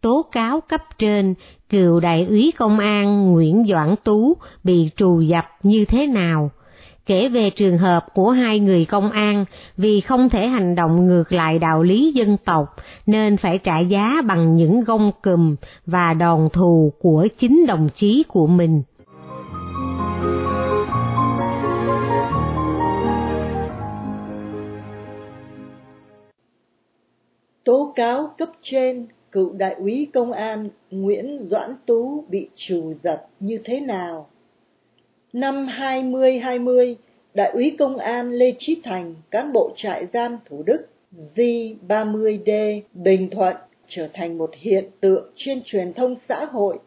Tố 0.00 0.24
cáo 0.32 0.60
cấp 0.60 0.80
trên, 0.98 1.34
cựu 1.68 2.00
đại 2.00 2.26
úy 2.28 2.52
công 2.58 2.78
an 2.78 3.32
Nguyễn 3.32 3.64
Doãn 3.68 3.94
Tú 4.04 4.36
bị 4.64 4.90
trù 4.96 5.20
dập 5.20 5.44
như 5.62 5.84
thế 5.84 6.06
nào? 6.06 6.50
Kể 7.06 7.28
về 7.28 7.50
trường 7.50 7.78
hợp 7.78 8.06
của 8.14 8.30
hai 8.30 8.60
người 8.60 8.84
công 8.84 9.10
an, 9.10 9.44
vì 9.76 10.00
không 10.00 10.28
thể 10.28 10.46
hành 10.46 10.74
động 10.74 11.06
ngược 11.06 11.32
lại 11.32 11.58
đạo 11.58 11.82
lý 11.82 12.12
dân 12.12 12.36
tộc, 12.36 12.76
nên 13.06 13.36
phải 13.36 13.58
trả 13.58 13.78
giá 13.78 14.22
bằng 14.26 14.56
những 14.56 14.84
gông 14.84 15.12
cùm 15.22 15.56
và 15.86 16.14
đòn 16.14 16.48
thù 16.52 16.92
của 17.00 17.28
chính 17.38 17.66
đồng 17.66 17.88
chí 17.94 18.24
của 18.28 18.46
mình. 18.46 18.82
Tố 27.64 27.92
cáo 27.96 28.34
cấp 28.38 28.48
trên, 28.62 29.06
cựu 29.32 29.52
đại 29.52 29.74
úy 29.74 30.06
công 30.14 30.32
an 30.32 30.68
Nguyễn 30.90 31.48
Doãn 31.50 31.74
Tú 31.86 32.24
bị 32.28 32.48
trù 32.56 32.92
giật 33.02 33.20
như 33.40 33.58
thế 33.64 33.80
nào? 33.80 34.26
Năm 35.34 35.66
2020, 35.66 36.96
Đại 37.34 37.50
úy 37.50 37.76
công 37.78 37.96
an 37.96 38.30
Lê 38.30 38.54
Chí 38.58 38.80
Thành, 38.84 39.14
cán 39.30 39.52
bộ 39.52 39.72
trại 39.76 40.06
giam 40.12 40.38
Thủ 40.44 40.62
Đức, 40.62 40.86
G30D, 41.34 42.80
Bình 42.92 43.30
Thuận, 43.30 43.56
trở 43.88 44.08
thành 44.14 44.38
một 44.38 44.50
hiện 44.54 44.84
tượng 45.00 45.30
trên 45.36 45.62
truyền 45.64 45.92
thông 45.92 46.14
xã 46.28 46.44
hội 46.44 46.78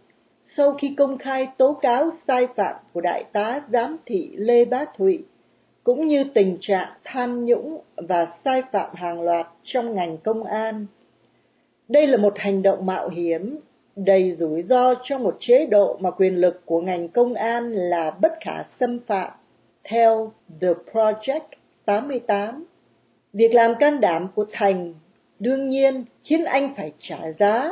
sau 0.46 0.74
khi 0.74 0.94
công 0.98 1.18
khai 1.18 1.48
tố 1.58 1.74
cáo 1.74 2.10
sai 2.28 2.48
phạm 2.56 2.76
của 2.94 3.02
đại 3.02 3.24
tá 3.32 3.62
giám 3.72 3.98
thị 4.06 4.32
Lê 4.36 4.66
Bá 4.66 4.86
Thụy, 4.98 5.20
cũng 5.84 6.08
như 6.08 6.24
tình 6.24 6.58
trạng 6.60 6.90
tham 7.04 7.46
nhũng 7.46 7.82
và 7.96 8.28
sai 8.46 8.62
phạm 8.72 8.96
hàng 8.96 9.22
loạt 9.22 9.48
trong 9.64 9.96
ngành 9.96 10.18
công 10.18 10.44
an. 10.44 10.86
Đây 11.88 12.08
là 12.08 12.18
một 12.18 12.34
hành 12.38 12.62
động 12.62 12.86
mạo 12.86 13.10
hiểm 13.10 13.60
đầy 13.98 14.34
rủi 14.34 14.64
ro 14.64 14.94
cho 15.04 15.18
một 15.18 15.38
chế 15.40 15.66
độ 15.66 15.98
mà 16.00 16.12
quyền 16.12 16.36
lực 16.36 16.62
của 16.66 16.82
ngành 16.82 17.08
công 17.08 17.34
an 17.34 17.72
là 17.72 18.12
bất 18.12 18.32
khả 18.42 18.64
xâm 18.80 19.00
phạm. 19.00 19.32
Theo 19.84 20.32
The 20.62 20.68
Project 20.92 21.40
88, 21.86 22.66
việc 23.34 23.54
làm 23.54 23.76
can 23.80 24.00
đảm 24.00 24.28
của 24.36 24.46
Thành 24.52 24.94
đương 25.40 25.70
nhiên 25.70 26.06
khiến 26.24 26.44
anh 26.44 26.74
phải 26.78 26.92
trả 27.00 27.32
giá. 27.40 27.70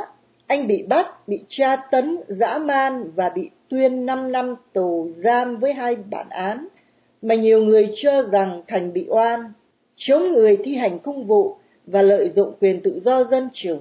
Anh 0.48 0.68
bị 0.68 0.84
bắt, 0.84 1.28
bị 1.28 1.40
tra 1.48 1.76
tấn, 1.76 2.18
dã 2.28 2.58
man 2.58 3.12
và 3.16 3.30
bị 3.30 3.50
tuyên 3.70 4.06
5 4.06 4.32
năm 4.32 4.56
tù 4.74 5.10
giam 5.24 5.58
với 5.58 5.74
hai 5.74 5.96
bản 5.96 6.30
án 6.30 6.68
mà 7.22 7.36
nhiều 7.36 7.64
người 7.64 7.94
cho 7.96 8.22
rằng 8.22 8.62
Thành 8.68 8.94
bị 8.94 9.06
oan, 9.10 9.54
chống 9.96 10.34
người 10.34 10.58
thi 10.64 10.76
hành 10.76 11.00
công 11.00 11.28
vụ 11.28 11.56
và 11.86 12.02
lợi 12.02 12.30
dụng 12.30 12.54
quyền 12.62 12.82
tự 12.82 13.00
do 13.00 13.24
dân 13.24 13.50
chủ. 13.54 13.80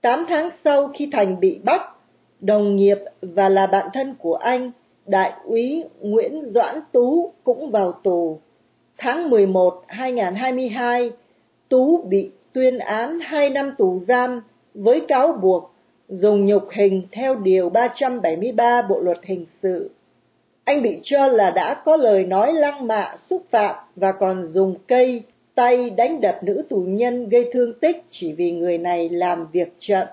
Tám 0.00 0.26
tháng 0.28 0.50
sau 0.64 0.88
khi 0.94 1.08
Thành 1.12 1.40
bị 1.40 1.60
bắt, 1.64 1.82
đồng 2.40 2.76
nghiệp 2.76 2.98
và 3.22 3.48
là 3.48 3.66
bạn 3.66 3.88
thân 3.92 4.14
của 4.18 4.34
anh, 4.34 4.70
Đại 5.06 5.32
úy 5.44 5.84
Nguyễn 6.00 6.42
Doãn 6.42 6.80
Tú 6.92 7.32
cũng 7.44 7.70
vào 7.70 7.92
tù. 7.92 8.38
Tháng 8.98 9.30
11 9.30 9.84
2022, 9.86 11.10
Tú 11.68 12.02
bị 12.02 12.30
tuyên 12.52 12.78
án 12.78 13.20
2 13.20 13.50
năm 13.50 13.74
tù 13.78 14.00
giam 14.08 14.40
với 14.74 15.00
cáo 15.08 15.32
buộc 15.32 15.72
dùng 16.08 16.46
nhục 16.46 16.68
hình 16.70 17.02
theo 17.12 17.34
Điều 17.34 17.68
373 17.68 18.82
Bộ 18.82 19.00
Luật 19.00 19.18
Hình 19.22 19.46
sự. 19.62 19.90
Anh 20.64 20.82
bị 20.82 21.00
cho 21.02 21.26
là 21.26 21.50
đã 21.50 21.82
có 21.84 21.96
lời 21.96 22.24
nói 22.24 22.52
lăng 22.52 22.86
mạ, 22.86 23.16
xúc 23.16 23.42
phạm 23.50 23.74
và 23.96 24.12
còn 24.12 24.46
dùng 24.46 24.74
cây 24.86 25.22
tay 25.58 25.90
đánh 25.90 26.20
đập 26.20 26.38
nữ 26.42 26.64
tù 26.68 26.76
nhân 26.76 27.28
gây 27.28 27.48
thương 27.52 27.72
tích 27.80 28.04
chỉ 28.10 28.32
vì 28.32 28.52
người 28.52 28.78
này 28.78 29.08
làm 29.08 29.46
việc 29.52 29.72
chậm. 29.78 30.06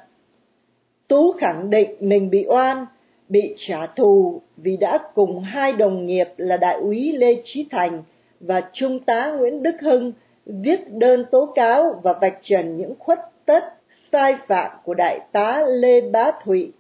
Tú 1.07 1.31
khẳng 1.31 1.69
định 1.69 1.95
mình 1.99 2.29
bị 2.29 2.45
oan, 2.47 2.85
bị 3.29 3.55
trả 3.57 3.85
thù 3.85 4.41
vì 4.57 4.77
đã 4.77 4.99
cùng 5.15 5.39
hai 5.39 5.73
đồng 5.73 6.05
nghiệp 6.05 6.27
là 6.37 6.57
đại 6.57 6.75
úy 6.75 7.11
Lê 7.11 7.41
Trí 7.43 7.67
Thành 7.71 8.03
và 8.39 8.61
trung 8.73 8.99
tá 8.99 9.31
Nguyễn 9.31 9.63
Đức 9.63 9.75
Hưng 9.81 10.13
viết 10.45 10.79
đơn 10.91 11.25
tố 11.31 11.45
cáo 11.55 11.99
và 12.03 12.13
vạch 12.13 12.39
trần 12.41 12.77
những 12.77 12.93
khuất 12.99 13.19
tất 13.45 13.63
sai 14.11 14.35
phạm 14.47 14.71
của 14.83 14.93
đại 14.93 15.19
tá 15.31 15.63
Lê 15.67 16.01
Bá 16.01 16.31
Thụy, 16.43 16.71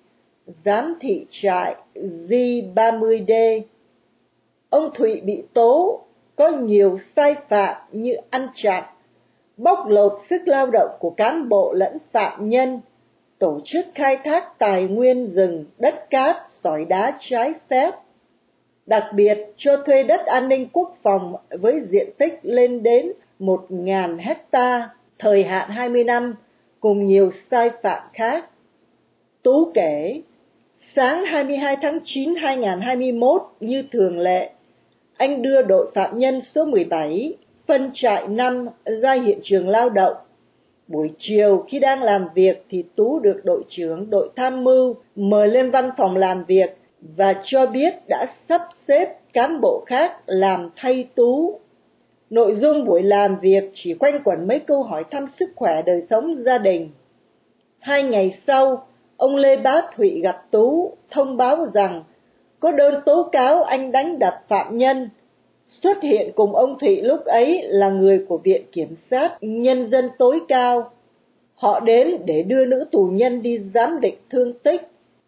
giám 0.65 0.95
thị 0.99 1.25
trại 1.29 1.75
G30D. 1.95 3.61
Ông 4.69 4.89
Thụy 4.93 5.21
bị 5.21 5.43
tố 5.53 6.04
có 6.35 6.49
nhiều 6.49 6.97
sai 7.15 7.35
phạm 7.49 7.75
như 7.91 8.15
ăn 8.29 8.47
chặn, 8.55 8.83
bóc 9.57 9.79
lột 9.87 10.13
sức 10.29 10.41
lao 10.45 10.67
động 10.67 10.89
của 10.99 11.09
cán 11.09 11.49
bộ 11.49 11.73
lẫn 11.73 11.97
phạm 12.11 12.49
nhân, 12.49 12.79
tổ 13.39 13.59
chức 13.65 13.85
khai 13.95 14.17
thác 14.23 14.59
tài 14.59 14.83
nguyên 14.83 15.27
rừng, 15.27 15.65
đất 15.77 16.09
cát, 16.09 16.35
sỏi 16.63 16.85
đá 16.85 17.17
trái 17.19 17.53
phép, 17.69 17.91
đặc 18.85 19.03
biệt 19.13 19.37
cho 19.57 19.77
thuê 19.77 20.03
đất 20.03 20.25
an 20.25 20.49
ninh 20.49 20.67
quốc 20.73 20.97
phòng 21.03 21.35
với 21.49 21.79
diện 21.81 22.09
tích 22.17 22.39
lên 22.43 22.83
đến 22.83 23.11
1.000 23.39 24.17
hecta, 24.19 24.89
thời 25.19 25.43
hạn 25.43 25.69
20 25.69 26.03
năm, 26.03 26.35
cùng 26.79 27.05
nhiều 27.05 27.31
sai 27.51 27.69
phạm 27.83 28.01
khác. 28.13 28.45
Tú 29.43 29.71
kể, 29.73 30.21
sáng 30.95 31.25
22 31.25 31.77
tháng 31.81 31.99
9 32.03 32.35
2021 32.35 33.41
như 33.59 33.83
thường 33.91 34.19
lệ, 34.19 34.51
anh 35.17 35.41
đưa 35.41 35.61
đội 35.61 35.91
phạm 35.93 36.17
nhân 36.17 36.41
số 36.41 36.65
17, 36.65 37.37
phân 37.67 37.91
trại 37.93 38.27
5 38.27 38.67
ra 39.01 39.13
hiện 39.13 39.39
trường 39.43 39.69
lao 39.69 39.89
động. 39.89 40.15
Buổi 40.87 41.11
chiều 41.17 41.65
khi 41.67 41.79
đang 41.79 42.03
làm 42.03 42.27
việc 42.35 42.65
thì 42.69 42.83
Tú 42.95 43.19
được 43.19 43.41
đội 43.43 43.63
trưởng 43.69 44.09
đội 44.09 44.29
tham 44.35 44.63
mưu 44.63 44.95
mời 45.15 45.47
lên 45.47 45.71
văn 45.71 45.89
phòng 45.97 46.17
làm 46.17 46.43
việc 46.45 46.77
và 47.01 47.35
cho 47.43 47.65
biết 47.65 47.93
đã 48.07 48.25
sắp 48.49 48.61
xếp 48.87 49.19
cán 49.33 49.61
bộ 49.61 49.83
khác 49.87 50.11
làm 50.25 50.69
thay 50.75 51.07
Tú. 51.15 51.59
Nội 52.29 52.55
dung 52.55 52.85
buổi 52.85 53.03
làm 53.03 53.39
việc 53.39 53.63
chỉ 53.73 53.93
quanh 53.93 54.21
quẩn 54.23 54.47
mấy 54.47 54.59
câu 54.59 54.83
hỏi 54.83 55.03
thăm 55.11 55.27
sức 55.27 55.49
khỏe 55.55 55.81
đời 55.85 56.01
sống 56.09 56.43
gia 56.43 56.57
đình. 56.57 56.89
Hai 57.79 58.03
ngày 58.03 58.37
sau, 58.47 58.87
ông 59.17 59.35
Lê 59.35 59.57
Bá 59.57 59.81
Thụy 59.95 60.21
gặp 60.23 60.43
Tú, 60.51 60.93
thông 61.09 61.37
báo 61.37 61.67
rằng 61.73 62.03
có 62.65 62.71
đơn 62.71 63.01
tố 63.05 63.29
cáo 63.31 63.63
anh 63.63 63.91
đánh 63.91 64.19
đập 64.19 64.43
phạm 64.47 64.77
nhân. 64.77 65.09
Xuất 65.65 66.01
hiện 66.03 66.31
cùng 66.35 66.55
ông 66.55 66.79
Thụy 66.79 67.01
lúc 67.01 67.25
ấy 67.25 67.63
là 67.67 67.89
người 67.89 68.25
của 68.27 68.37
Viện 68.37 68.61
Kiểm 68.71 68.95
sát 69.11 69.37
Nhân 69.41 69.89
dân 69.89 70.09
tối 70.17 70.39
cao. 70.47 70.89
Họ 71.55 71.79
đến 71.79 72.17
để 72.25 72.43
đưa 72.43 72.65
nữ 72.65 72.85
tù 72.91 73.05
nhân 73.05 73.41
đi 73.41 73.59
giám 73.73 74.01
định 74.01 74.15
thương 74.29 74.53
tích. 74.53 74.81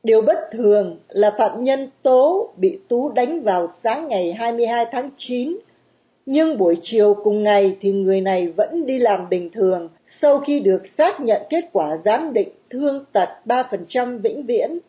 Điều 0.03 0.21
bất 0.21 0.37
thường 0.51 0.97
là 1.09 1.35
phạm 1.37 1.63
nhân 1.63 1.89
Tố 2.01 2.49
bị 2.57 2.79
Tú 2.87 3.09
đánh 3.09 3.41
vào 3.41 3.73
sáng 3.83 4.07
ngày 4.07 4.33
22 4.33 4.85
tháng 4.91 5.09
9 5.17 5.57
nhưng 6.25 6.57
buổi 6.57 6.77
chiều 6.81 7.13
cùng 7.23 7.43
ngày 7.43 7.77
thì 7.81 7.91
người 7.91 8.21
này 8.21 8.47
vẫn 8.47 8.85
đi 8.85 8.99
làm 8.99 9.29
bình 9.29 9.49
thường 9.49 9.89
sau 10.21 10.39
khi 10.39 10.59
được 10.59 10.81
xác 10.97 11.19
nhận 11.19 11.41
kết 11.49 11.65
quả 11.71 11.97
giám 12.05 12.33
định 12.33 12.49
thương 12.69 13.05
tật 13.11 13.29
3% 13.45 14.19
vĩnh 14.19 14.45
viễn. 14.45 14.79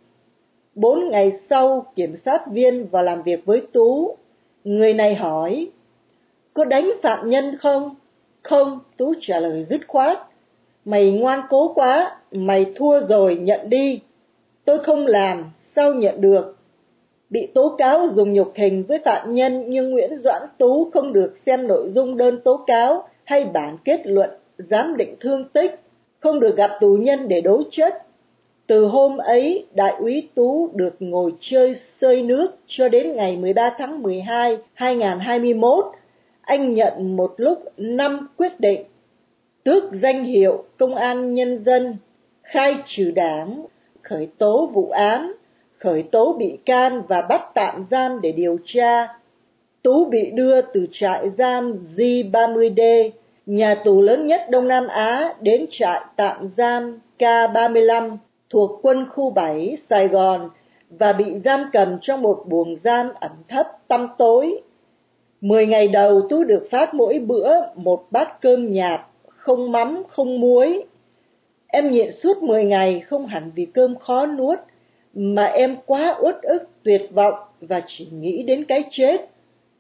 Bốn 0.79 1.11
ngày 1.11 1.33
sau, 1.51 1.87
kiểm 1.97 2.17
sát 2.25 2.47
viên 2.47 2.87
vào 2.87 3.03
làm 3.03 3.23
việc 3.23 3.47
với 3.47 3.63
Tú. 3.73 4.17
Người 4.65 4.95
này 4.95 5.15
hỏi, 5.15 5.71
có 6.55 6.65
đánh 6.65 6.91
phạm 7.03 7.31
nhân 7.31 7.57
không? 7.59 7.95
Không, 8.43 8.81
Tú 8.97 9.15
trả 9.21 9.41
lời 9.41 9.65
dứt 9.65 9.81
khoát. 9.89 10.19
Mày 10.85 11.11
ngoan 11.11 11.41
cố 11.49 11.73
quá, 11.75 12.17
mày 12.33 12.67
thua 12.77 13.01
rồi, 13.01 13.37
nhận 13.37 13.71
đi. 13.71 14.01
Tôi 14.65 14.79
không 14.79 15.07
làm, 15.07 15.45
sao 15.75 15.95
nhận 15.95 16.21
được? 16.21 16.59
bị 17.31 17.49
tố 17.55 17.75
cáo 17.79 18.09
dùng 18.09 18.33
nhục 18.33 18.53
hình 18.55 18.85
với 18.89 18.99
phạm 19.05 19.35
nhân 19.35 19.65
nhưng 19.69 19.91
Nguyễn 19.91 20.19
Doãn 20.19 20.43
Tú 20.59 20.91
không 20.91 21.13
được 21.13 21.35
xem 21.47 21.67
nội 21.67 21.89
dung 21.91 22.17
đơn 22.17 22.41
tố 22.45 22.65
cáo 22.67 23.09
hay 23.25 23.45
bản 23.45 23.77
kết 23.85 24.01
luận 24.05 24.31
giám 24.59 24.97
định 24.97 25.15
thương 25.21 25.45
tích, 25.53 25.81
không 26.21 26.41
được 26.41 26.57
gặp 26.57 26.71
tù 26.81 26.97
nhân 26.97 27.29
để 27.29 27.41
đối 27.41 27.63
chất. 27.71 28.08
Từ 28.69 28.87
hôm 28.87 29.17
ấy, 29.17 29.67
Đại 29.75 29.95
úy 29.99 30.29
Tú 30.35 30.71
được 30.75 30.97
ngồi 30.99 31.33
chơi 31.41 31.75
sơi 32.01 32.23
nước 32.23 32.51
cho 32.67 32.89
đến 32.89 33.13
ngày 33.13 33.37
13 33.37 33.75
tháng 33.79 34.03
12, 34.03 34.59
2021. 34.75 35.85
Anh 36.41 36.75
nhận 36.75 37.17
một 37.17 37.35
lúc 37.37 37.59
năm 37.77 38.29
quyết 38.37 38.61
định 38.61 38.81
tước 39.65 39.83
danh 39.93 40.25
hiệu 40.25 40.65
Công 40.79 40.95
an 40.95 41.35
Nhân 41.35 41.65
dân, 41.65 41.97
khai 42.43 42.75
trừ 42.87 43.11
đảng, 43.11 43.65
khởi 44.03 44.29
tố 44.39 44.67
vụ 44.67 44.91
án, 44.91 45.33
khởi 45.79 46.03
tố 46.03 46.37
bị 46.39 46.59
can 46.67 47.03
và 47.09 47.23
bắt 47.23 47.43
tạm 47.55 47.85
giam 47.91 48.21
để 48.21 48.33
điều 48.33 48.59
tra. 48.65 49.19
Tú 49.83 50.05
bị 50.05 50.31
đưa 50.31 50.61
từ 50.61 50.87
trại 50.93 51.31
giam 51.39 51.87
G30D, 51.97 53.11
nhà 53.47 53.75
tù 53.85 54.01
lớn 54.01 54.27
nhất 54.27 54.41
Đông 54.51 54.69
Nam 54.69 54.87
Á, 54.87 55.35
đến 55.41 55.67
trại 55.71 56.01
tạm 56.17 56.49
giam 56.49 56.99
K35 57.19 58.17
thuộc 58.51 58.79
quân 58.83 59.07
khu 59.09 59.31
7 59.31 59.77
Sài 59.91 60.09
Gòn 60.09 60.51
và 60.91 61.13
bị 61.13 61.25
giam 61.45 61.71
cầm 61.73 61.99
trong 62.03 62.23
một 62.23 62.45
buồng 62.49 62.77
giam 62.77 63.11
ẩm 63.21 63.33
thấp 63.49 63.67
tăm 63.89 64.09
tối. 64.19 64.61
Mười 65.41 65.67
ngày 65.67 65.89
đầu 65.89 66.23
Tú 66.31 66.45
được 66.45 66.69
phát 66.71 66.95
mỗi 66.95 67.19
bữa 67.19 67.51
một 67.75 68.07
bát 68.11 68.41
cơm 68.41 68.73
nhạt, 68.73 69.01
không 69.29 69.73
mắm, 69.73 70.03
không 70.09 70.41
muối. 70.41 70.85
Em 71.67 71.91
nhịn 71.91 72.13
suốt 72.13 72.43
mười 72.43 72.65
ngày 72.65 73.01
không 73.01 73.27
hẳn 73.27 73.51
vì 73.55 73.65
cơm 73.65 73.97
khó 73.97 74.27
nuốt, 74.27 74.59
mà 75.15 75.45
em 75.45 75.77
quá 75.87 76.17
uất 76.23 76.43
ức 76.43 76.63
tuyệt 76.83 77.03
vọng 77.13 77.35
và 77.61 77.83
chỉ 77.87 78.09
nghĩ 78.13 78.43
đến 78.43 78.65
cái 78.65 78.85
chết 78.91 79.29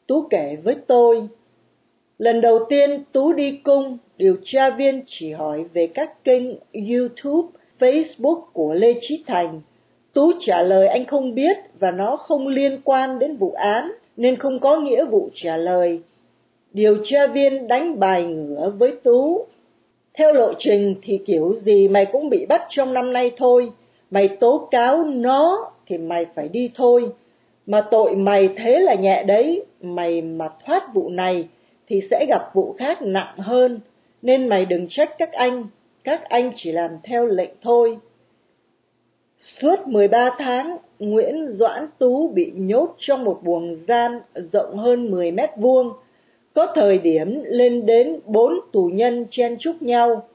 tú 0.07 0.27
kể 0.31 0.57
với 0.62 0.77
tôi 0.87 1.29
lần 2.19 2.40
đầu 2.40 2.59
tiên 2.69 3.05
tú 3.12 3.33
đi 3.33 3.61
cung 3.64 3.99
điều 4.16 4.37
tra 4.45 4.71
viên 4.71 5.03
chỉ 5.07 5.33
hỏi 5.33 5.64
về 5.73 5.87
các 5.87 6.25
kênh 6.25 6.43
youtube 6.73 7.49
facebook 7.79 8.41
của 8.53 8.75
lê 8.75 8.95
trí 9.01 9.25
thành. 9.27 9.61
Tú 10.12 10.33
trả 10.41 10.62
lời 10.62 10.88
anh 10.88 11.05
không 11.05 11.35
biết 11.35 11.57
và 11.79 11.91
nó 11.91 12.17
không 12.17 12.49
liên 12.49 12.81
quan 12.85 13.19
đến 13.19 13.37
vụ 13.37 13.53
án, 13.53 13.93
nên 14.17 14.37
không 14.37 14.59
có 14.59 14.77
nghĩa 14.77 15.05
vụ 15.05 15.29
trả 15.35 15.57
lời. 15.57 16.01
Điều 16.73 16.97
tra 17.05 17.27
viên 17.27 17.69
đánh 17.69 17.99
bài 17.99 18.25
ngửa 18.25 18.71
với 18.79 18.93
tú. 19.03 19.47
Theo 20.14 20.33
lộ 20.33 20.53
trình 20.59 20.95
thì 21.03 21.19
kiểu 21.27 21.55
gì 21.55 21.88
mày 21.88 22.07
cũng 22.07 22.29
bị 22.29 22.47
bắt 22.47 22.62
trong 22.69 22.95
năm 22.95 23.12
nay 23.12 23.31
thôi. 23.37 23.73
Mày 24.11 24.29
tố 24.29 24.69
cáo 24.71 25.05
nó 25.05 25.71
thì 25.87 25.99
mày 25.99 26.27
phải 26.35 26.49
đi 26.49 26.71
thôi. 26.75 27.09
Mà 27.67 27.81
tội 27.91 28.14
mày 28.14 28.49
thế 28.57 28.79
là 28.79 28.95
nhẹ 28.95 29.23
đấy. 29.23 29.64
Mày 29.81 30.23
mà 30.23 30.49
thoát 30.67 30.95
vụ 30.95 31.09
này 31.09 31.49
thì 31.88 32.01
sẽ 32.11 32.27
gặp 32.29 32.51
vụ 32.55 32.75
khác 32.79 33.03
nặng 33.03 33.35
hơn. 33.38 33.81
Nên 34.23 34.49
mày 34.49 34.64
đừng 34.64 34.87
trách 34.88 35.19
các 35.19 35.33
anh 35.33 35.67
các 36.05 36.29
anh 36.29 36.53
chỉ 36.57 36.73
làm 36.73 36.91
theo 37.03 37.27
lệnh 37.27 37.51
thôi. 37.63 37.99
Suốt 39.39 39.87
13 39.87 40.31
tháng 40.39 40.77
Nguyễn 40.99 41.53
Doãn 41.53 41.87
Tú 41.99 42.29
bị 42.29 42.53
nhốt 42.55 42.95
trong 42.99 43.25
một 43.25 43.41
buồng 43.43 43.77
giam 43.89 44.21
rộng 44.35 44.77
hơn 44.79 45.11
10 45.11 45.31
mét 45.31 45.51
vuông. 45.57 45.93
Có 46.55 46.73
thời 46.75 46.99
điểm 46.99 47.43
lên 47.45 47.87
đến 47.87 48.21
bốn 48.27 48.53
tù 48.73 48.91
nhân 48.93 49.27
chen 49.31 49.57
chúc 49.59 49.83
nhau. 49.83 50.29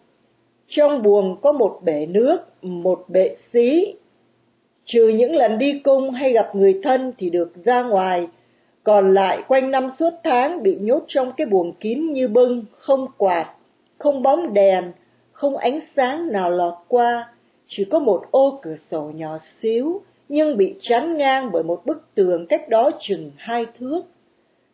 Trong 0.67 1.03
buồng 1.03 1.37
có 1.41 1.51
một 1.51 1.79
bể 1.83 2.05
nước, 2.05 2.37
một 2.61 3.05
bệ 3.07 3.35
xí. 3.53 3.95
Trừ 4.85 5.07
những 5.07 5.35
lần 5.35 5.57
đi 5.57 5.79
cung 5.83 6.11
hay 6.11 6.31
gặp 6.31 6.55
người 6.55 6.79
thân 6.83 7.13
thì 7.17 7.29
được 7.29 7.51
ra 7.65 7.83
ngoài, 7.83 8.27
còn 8.83 9.13
lại 9.13 9.43
quanh 9.47 9.71
năm 9.71 9.89
suốt 9.99 10.13
tháng 10.23 10.63
bị 10.63 10.77
nhốt 10.81 11.03
trong 11.07 11.31
cái 11.37 11.47
buồng 11.47 11.73
kín 11.73 12.13
như 12.13 12.27
bưng, 12.27 12.65
không 12.71 13.07
quạt, 13.17 13.55
không 13.97 14.23
bóng 14.23 14.53
đèn, 14.53 14.91
không 15.33 15.57
ánh 15.57 15.79
sáng 15.95 16.31
nào 16.31 16.51
lọt 16.51 16.73
qua, 16.87 17.27
chỉ 17.67 17.85
có 17.85 17.99
một 17.99 18.25
ô 18.31 18.59
cửa 18.61 18.75
sổ 18.91 19.11
nhỏ 19.15 19.37
xíu, 19.59 20.01
nhưng 20.29 20.57
bị 20.57 20.75
chắn 20.79 21.17
ngang 21.17 21.49
bởi 21.51 21.63
một 21.63 21.85
bức 21.85 22.15
tường 22.15 22.45
cách 22.47 22.69
đó 22.69 22.91
chừng 22.99 23.31
hai 23.37 23.65
thước. 23.79 24.01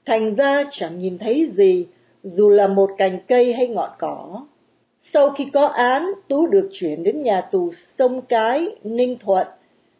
Thành 0.06 0.36
ra 0.36 0.63
chẳng 0.72 1.00
nhìn 1.00 1.17
thấy 1.17 1.50
gì, 1.54 1.88
dù 2.24 2.50
là 2.50 2.67
một 2.67 2.89
cành 2.98 3.19
cây 3.28 3.54
hay 3.54 3.67
ngọn 3.67 3.89
cỏ. 4.00 4.45
Sau 5.13 5.30
khi 5.30 5.45
có 5.54 5.65
án, 5.65 6.12
Tú 6.28 6.48
được 6.48 6.69
chuyển 6.72 7.04
đến 7.04 7.24
nhà 7.24 7.41
tù 7.41 7.72
Sông 7.98 8.22
Cái, 8.22 8.67
Ninh 8.84 9.17
Thuận, 9.19 9.48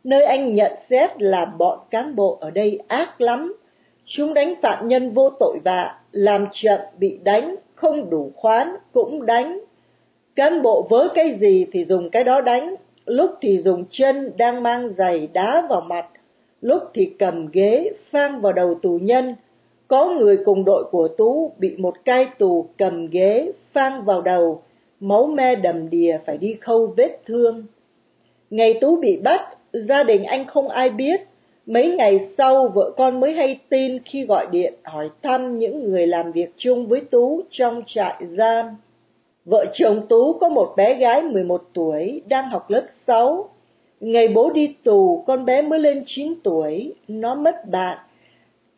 nơi 0.04 0.24
anh 0.24 0.56
nhận 0.56 0.72
xét 0.90 1.22
là 1.22 1.46
bọn 1.46 1.80
cán 1.90 2.16
bộ 2.16 2.38
ở 2.42 2.52
đây 2.52 2.80
ác 2.88 3.22
lắm. 3.22 3.54
Chúng 4.06 4.34
đánh 4.34 4.54
phạm 4.62 4.88
nhân 4.88 5.12
vô 5.14 5.30
tội 5.40 5.60
vạ, 5.64 6.00
làm 6.12 6.46
chậm 6.52 6.80
bị 6.98 7.20
đánh, 7.24 7.56
không 7.76 8.10
đủ 8.10 8.32
khoán 8.36 8.76
cũng 8.92 9.26
đánh. 9.26 9.60
Cán 10.40 10.62
bộ 10.62 10.88
vớ 10.90 11.08
cái 11.14 11.36
gì 11.36 11.66
thì 11.72 11.86
dùng 11.86 12.10
cái 12.10 12.24
đó 12.24 12.42
đánh, 12.42 12.76
lúc 13.06 13.32
thì 13.42 13.60
dùng 13.60 13.86
chân 13.90 14.32
đang 14.38 14.64
mang 14.64 14.94
giày 14.98 15.28
đá 15.34 15.68
vào 15.70 15.82
mặt, 15.82 16.08
lúc 16.62 16.84
thì 16.94 17.06
cầm 17.20 17.48
ghế 17.52 17.90
phang 18.12 18.42
vào 18.42 18.54
đầu 18.54 18.76
tù 18.82 19.00
nhân. 19.02 19.36
Có 19.88 20.16
người 20.20 20.38
cùng 20.46 20.66
đội 20.66 20.84
của 20.92 21.08
Tú 21.08 21.52
bị 21.58 21.76
một 21.78 22.06
cai 22.06 22.26
tù 22.38 22.68
cầm 22.78 23.08
ghế 23.08 23.52
phang 23.74 24.06
vào 24.06 24.22
đầu, 24.22 24.62
máu 25.00 25.26
me 25.26 25.56
đầm 25.56 25.90
đìa 25.90 26.18
phải 26.26 26.38
đi 26.38 26.56
khâu 26.62 26.94
vết 26.98 27.20
thương. 27.26 27.64
Ngày 28.50 28.78
Tú 28.82 28.96
bị 28.96 29.18
bắt, 29.18 29.42
gia 29.74 30.04
đình 30.04 30.24
anh 30.24 30.46
không 30.46 30.68
ai 30.68 30.90
biết. 30.90 31.22
Mấy 31.66 31.96
ngày 31.98 32.20
sau, 32.38 32.68
vợ 32.68 32.92
con 32.98 33.20
mới 33.20 33.34
hay 33.34 33.60
tin 33.70 34.00
khi 34.00 34.26
gọi 34.26 34.48
điện 34.52 34.74
hỏi 34.84 35.10
thăm 35.22 35.58
những 35.58 35.84
người 35.84 36.08
làm 36.08 36.32
việc 36.32 36.50
chung 36.58 36.88
với 36.88 37.02
Tú 37.02 37.42
trong 37.50 37.82
trại 37.86 38.16
giam. 38.38 38.66
Vợ 39.50 39.66
chồng 39.74 40.08
Tú 40.10 40.34
có 40.34 40.50
một 40.50 40.74
bé 40.78 40.94
gái 40.94 41.22
11 41.22 41.64
tuổi 41.74 42.22
đang 42.28 42.50
học 42.50 42.70
lớp 42.70 42.86
6. 43.08 43.50
Ngày 44.00 44.28
bố 44.28 44.50
đi 44.50 44.76
tù, 44.84 45.24
con 45.28 45.46
bé 45.46 45.62
mới 45.62 45.80
lên 45.80 46.04
9 46.06 46.34
tuổi, 46.44 46.94
nó 47.08 47.36
mất 47.36 47.56
bạn. 47.72 47.98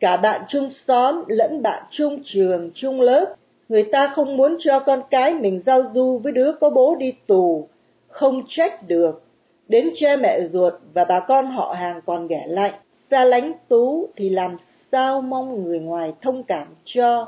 Cả 0.00 0.16
bạn 0.16 0.40
chung 0.48 0.70
xóm 0.70 1.24
lẫn 1.28 1.62
bạn 1.62 1.82
chung 1.90 2.18
trường, 2.24 2.70
chung 2.74 3.00
lớp 3.00 3.34
người 3.68 3.82
ta 3.92 4.06
không 4.06 4.36
muốn 4.36 4.56
cho 4.58 4.78
con 4.78 5.02
cái 5.10 5.34
mình 5.34 5.60
giao 5.60 5.82
du 5.94 6.18
với 6.18 6.32
đứa 6.32 6.52
có 6.60 6.70
bố 6.70 6.96
đi 6.98 7.12
tù, 7.26 7.68
không 8.08 8.42
trách 8.48 8.88
được. 8.88 9.22
Đến 9.68 9.90
cha 9.94 10.16
mẹ 10.16 10.40
ruột 10.52 10.74
và 10.94 11.04
bà 11.04 11.20
con 11.28 11.46
họ 11.46 11.74
hàng 11.78 12.00
còn 12.06 12.26
ghẻ 12.26 12.44
lạnh, 12.46 12.74
xa 13.10 13.24
lánh 13.24 13.52
tú 13.68 14.08
thì 14.16 14.28
làm 14.28 14.56
sao 14.92 15.20
mong 15.22 15.64
người 15.64 15.80
ngoài 15.80 16.12
thông 16.22 16.42
cảm 16.42 16.66
cho. 16.84 17.26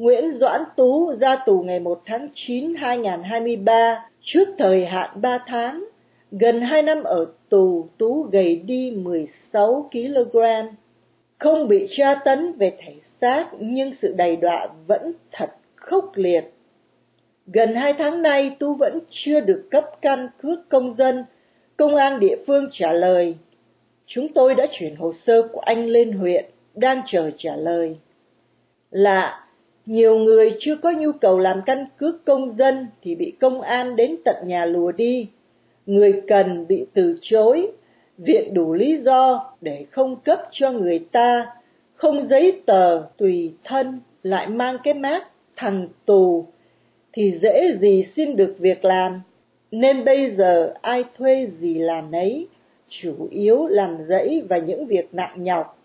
Nguyễn 0.00 0.38
Doãn 0.38 0.64
Tú 0.76 1.12
ra 1.20 1.36
tù 1.46 1.62
ngày 1.62 1.80
1 1.80 2.02
tháng 2.06 2.28
9 2.34 2.74
2023, 2.74 4.08
trước 4.20 4.44
thời 4.58 4.86
hạn 4.86 5.10
3 5.14 5.38
tháng. 5.46 5.84
Gần 6.30 6.60
2 6.60 6.82
năm 6.82 7.02
ở 7.02 7.26
tù, 7.48 7.88
Tú 7.98 8.22
gầy 8.22 8.56
đi 8.56 8.90
16 8.90 9.90
kg. 9.92 10.38
không 11.38 11.68
bị 11.68 11.86
tra 11.90 12.14
tấn 12.14 12.52
về 12.52 12.72
thể 12.78 12.94
xác 13.20 13.46
nhưng 13.58 13.94
sự 13.94 14.14
đầy 14.16 14.36
đọa 14.36 14.68
vẫn 14.86 15.12
thật 15.32 15.50
khốc 15.76 16.10
liệt. 16.14 16.44
Gần 17.46 17.74
hai 17.74 17.92
tháng 17.92 18.22
nay 18.22 18.56
Tú 18.58 18.74
vẫn 18.74 18.98
chưa 19.10 19.40
được 19.40 19.68
cấp 19.70 19.90
căn 20.02 20.28
cước 20.42 20.68
công 20.68 20.94
dân. 20.94 21.24
Công 21.76 21.96
an 21.96 22.20
địa 22.20 22.36
phương 22.46 22.68
trả 22.72 22.92
lời, 22.92 23.34
chúng 24.06 24.28
tôi 24.32 24.54
đã 24.54 24.66
chuyển 24.72 24.96
hồ 24.96 25.12
sơ 25.12 25.42
của 25.52 25.60
anh 25.60 25.86
lên 25.86 26.12
huyện, 26.12 26.44
đang 26.74 27.02
chờ 27.06 27.30
trả 27.36 27.56
lời. 27.56 27.96
Lạ, 28.90 29.46
nhiều 29.90 30.18
người 30.18 30.56
chưa 30.58 30.76
có 30.76 30.92
nhu 30.98 31.12
cầu 31.12 31.38
làm 31.38 31.60
căn 31.66 31.86
cước 31.96 32.24
công 32.24 32.48
dân 32.48 32.86
thì 33.02 33.14
bị 33.14 33.32
công 33.40 33.60
an 33.60 33.96
đến 33.96 34.16
tận 34.24 34.36
nhà 34.46 34.64
lùa 34.64 34.92
đi. 34.92 35.28
Người 35.86 36.22
cần 36.26 36.66
bị 36.68 36.86
từ 36.94 37.16
chối, 37.20 37.68
viện 38.18 38.54
đủ 38.54 38.74
lý 38.74 38.96
do 38.96 39.52
để 39.60 39.86
không 39.90 40.16
cấp 40.20 40.38
cho 40.50 40.72
người 40.72 40.98
ta, 41.12 41.46
không 41.94 42.22
giấy 42.22 42.62
tờ 42.66 43.02
tùy 43.16 43.52
thân 43.64 44.00
lại 44.22 44.46
mang 44.48 44.76
cái 44.84 44.94
mác 44.94 45.26
thằng 45.56 45.88
tù 46.04 46.46
thì 47.12 47.32
dễ 47.42 47.76
gì 47.80 48.02
xin 48.02 48.36
được 48.36 48.54
việc 48.58 48.84
làm. 48.84 49.20
Nên 49.70 50.04
bây 50.04 50.30
giờ 50.30 50.74
ai 50.82 51.04
thuê 51.18 51.46
gì 51.46 51.74
làm 51.74 52.10
nấy, 52.10 52.48
chủ 52.88 53.28
yếu 53.30 53.66
làm 53.66 53.98
dãy 54.08 54.42
và 54.48 54.58
những 54.58 54.86
việc 54.86 55.14
nặng 55.14 55.44
nhọc 55.44 55.79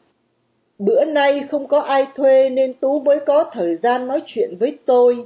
Bữa 0.79 1.05
nay 1.05 1.45
không 1.49 1.67
có 1.67 1.79
ai 1.79 2.07
thuê 2.15 2.49
nên 2.49 2.73
Tú 2.73 2.99
mới 2.99 3.19
có 3.25 3.49
thời 3.53 3.75
gian 3.75 4.07
nói 4.07 4.21
chuyện 4.25 4.55
với 4.59 4.77
tôi. 4.85 5.25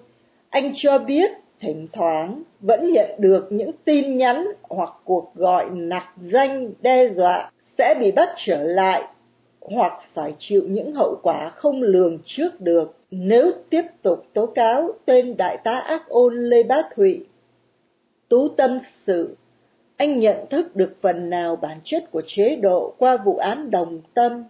Anh 0.50 0.74
cho 0.76 0.98
biết 0.98 1.32
thỉnh 1.60 1.88
thoảng 1.94 2.44
vẫn 2.60 2.92
nhận 2.92 3.10
được 3.18 3.48
những 3.50 3.72
tin 3.86 4.18
nhắn 4.18 4.48
hoặc 4.62 4.90
cuộc 5.04 5.32
gọi 5.36 5.70
nặc 5.70 6.04
danh 6.18 6.72
đe 6.82 7.10
dọa 7.10 7.52
sẽ 7.78 7.96
bị 8.00 8.12
bắt 8.12 8.30
trở 8.38 8.64
lại 8.64 9.04
hoặc 9.62 9.94
phải 10.14 10.34
chịu 10.40 10.64
những 10.68 10.94
hậu 10.94 11.20
quả 11.24 11.50
không 11.50 11.82
lường 11.82 12.18
trước 12.26 12.62
được 12.62 12.94
nếu 13.12 13.52
tiếp 13.70 13.82
tục 14.02 14.26
tố 14.34 14.46
cáo 14.46 14.90
tên 15.06 15.38
đại 15.38 15.58
tá 15.64 15.76
ác 15.76 16.08
ôn 16.08 16.50
Lê 16.50 16.64
Bá 16.64 16.82
Thụy. 16.96 17.26
Tú 18.30 18.48
tâm 18.48 18.80
sự, 19.06 19.36
anh 19.98 20.20
nhận 20.20 20.36
thức 20.50 20.76
được 20.76 20.96
phần 21.02 21.30
nào 21.30 21.56
bản 21.56 21.78
chất 21.84 22.12
của 22.12 22.22
chế 22.28 22.56
độ 22.56 22.94
qua 22.98 23.18
vụ 23.26 23.38
án 23.38 23.72
đồng 23.72 24.02
tâm 24.14 24.44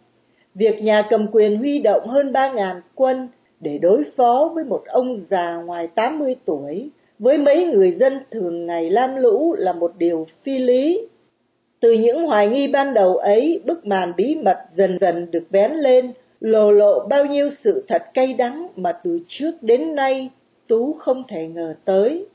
việc 0.55 0.83
nhà 0.83 1.07
cầm 1.09 1.27
quyền 1.31 1.57
huy 1.57 1.79
động 1.79 2.07
hơn 2.07 2.31
3.000 2.31 2.81
quân 2.95 3.27
để 3.59 3.77
đối 3.77 4.03
phó 4.15 4.51
với 4.55 4.63
một 4.63 4.83
ông 4.85 5.21
già 5.29 5.55
ngoài 5.65 5.87
80 5.95 6.35
tuổi, 6.45 6.89
với 7.19 7.37
mấy 7.37 7.65
người 7.65 7.91
dân 7.91 8.19
thường 8.31 8.65
ngày 8.65 8.89
lam 8.89 9.15
lũ 9.15 9.55
là 9.57 9.73
một 9.73 9.91
điều 9.97 10.27
phi 10.43 10.57
lý. 10.57 11.07
Từ 11.79 11.93
những 11.93 12.25
hoài 12.25 12.47
nghi 12.47 12.67
ban 12.67 12.93
đầu 12.93 13.17
ấy, 13.17 13.61
bức 13.65 13.85
màn 13.85 14.13
bí 14.17 14.35
mật 14.35 14.57
dần 14.75 14.97
dần 15.01 15.31
được 15.31 15.43
vén 15.49 15.71
lên, 15.71 16.13
lồ 16.39 16.71
lộ 16.71 17.07
bao 17.09 17.25
nhiêu 17.25 17.49
sự 17.49 17.85
thật 17.87 18.03
cay 18.13 18.33
đắng 18.33 18.67
mà 18.75 18.91
từ 19.03 19.19
trước 19.27 19.51
đến 19.61 19.95
nay 19.95 20.29
Tú 20.67 20.93
không 20.93 21.23
thể 21.27 21.47
ngờ 21.47 21.75
tới. 21.85 22.25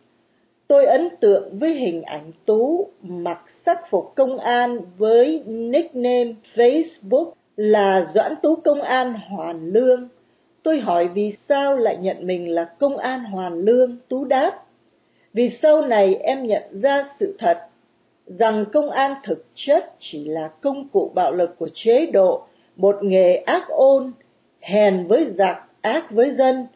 Tôi 0.69 0.87
ấn 0.87 1.09
tượng 1.21 1.59
với 1.59 1.75
hình 1.75 2.03
ảnh 2.03 2.33
Tú 2.47 2.89
mặc 3.03 3.39
sắc 3.67 3.91
phục 3.91 4.13
công 4.15 4.39
an 4.39 4.81
với 4.99 5.43
nickname 5.47 6.35
Facebook 6.55 7.33
là 7.57 8.07
Doãn 8.15 8.35
Tú 8.43 8.57
Công 8.57 8.83
an 8.83 9.15
Hoàn 9.15 9.67
Lương. 9.73 10.09
Tôi 10.63 10.81
hỏi 10.81 11.09
vì 11.09 11.37
sao 11.49 11.77
lại 11.77 11.97
nhận 11.97 12.27
mình 12.27 12.49
là 12.49 12.65
Công 12.65 12.97
an 12.97 13.25
Hoàn 13.25 13.61
Lương, 13.61 13.97
Tú 14.09 14.25
đáp. 14.25 14.65
Vì 15.33 15.49
sau 15.49 15.83
này 15.83 16.15
em 16.15 16.47
nhận 16.47 16.63
ra 16.73 17.05
sự 17.21 17.37
thật, 17.39 17.59
rằng 18.27 18.65
công 18.73 18.91
an 18.91 19.15
thực 19.25 19.45
chất 19.55 19.93
chỉ 19.99 20.25
là 20.25 20.49
công 20.61 20.89
cụ 20.89 21.11
bạo 21.15 21.33
lực 21.33 21.59
của 21.59 21.69
chế 21.75 22.07
độ, 22.07 22.47
một 22.77 22.97
nghề 23.03 23.35
ác 23.35 23.69
ôn, 23.69 24.13
hèn 24.61 25.07
với 25.07 25.27
giặc, 25.39 25.57
ác 25.81 26.11
với 26.11 26.35
dân. 26.35 26.67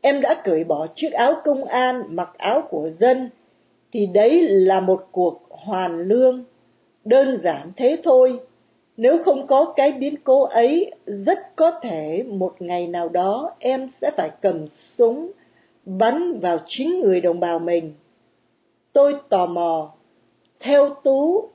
Em 0.00 0.20
đã 0.20 0.42
cởi 0.44 0.64
bỏ 0.64 0.86
chiếc 0.96 1.12
áo 1.12 1.34
công 1.44 1.64
an, 1.64 2.02
mặc 2.08 2.30
áo 2.36 2.62
của 2.70 2.90
dân, 2.98 3.30
thì 3.92 4.06
đấy 4.06 4.48
là 4.48 4.80
một 4.80 5.08
cuộc 5.12 5.40
hoàn 5.50 6.00
lương. 6.00 6.44
Đơn 7.04 7.38
giản 7.42 7.72
thế 7.76 7.96
thôi, 8.04 8.40
nếu 8.96 9.22
không 9.24 9.46
có 9.46 9.72
cái 9.76 9.92
biến 9.92 10.14
cố 10.24 10.42
ấy, 10.42 10.92
rất 11.06 11.56
có 11.56 11.70
thể 11.82 12.24
một 12.28 12.54
ngày 12.58 12.86
nào 12.86 13.08
đó 13.08 13.54
em 13.58 13.88
sẽ 14.00 14.10
phải 14.16 14.30
cầm 14.42 14.66
súng 14.68 15.30
bắn 15.84 16.40
vào 16.40 16.58
chính 16.66 17.00
người 17.00 17.20
đồng 17.20 17.40
bào 17.40 17.58
mình. 17.58 17.94
Tôi 18.92 19.14
tò 19.28 19.46
mò, 19.46 19.92
theo 20.60 20.94
Tú 21.04 21.48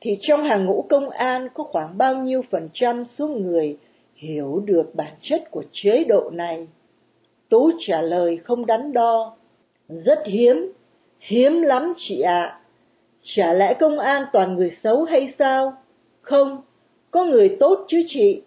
thì 0.00 0.18
trong 0.20 0.44
hàng 0.44 0.66
ngũ 0.66 0.86
công 0.88 1.10
an 1.10 1.48
có 1.54 1.64
khoảng 1.64 1.98
bao 1.98 2.14
nhiêu 2.14 2.42
phần 2.50 2.68
trăm 2.72 3.04
số 3.04 3.28
người 3.28 3.78
hiểu 4.14 4.62
được 4.64 4.94
bản 4.94 5.12
chất 5.20 5.50
của 5.50 5.62
chế 5.72 6.04
độ 6.04 6.30
này? 6.30 6.66
Tú 7.48 7.70
trả 7.78 8.00
lời 8.00 8.36
không 8.36 8.66
đắn 8.66 8.92
đo, 8.92 9.36
rất 9.88 10.26
hiếm, 10.26 10.72
hiếm 11.20 11.62
lắm 11.62 11.92
chị 11.96 12.20
ạ. 12.20 12.40
À. 12.40 12.60
Chả 13.22 13.52
lẽ 13.52 13.74
công 13.74 13.98
an 13.98 14.26
toàn 14.32 14.54
người 14.54 14.70
xấu 14.70 15.04
hay 15.04 15.34
sao? 15.38 15.72
Không, 16.20 16.62
có 17.10 17.24
người 17.24 17.56
tốt 17.60 17.84
chứ 17.88 18.02
chị, 18.06 18.42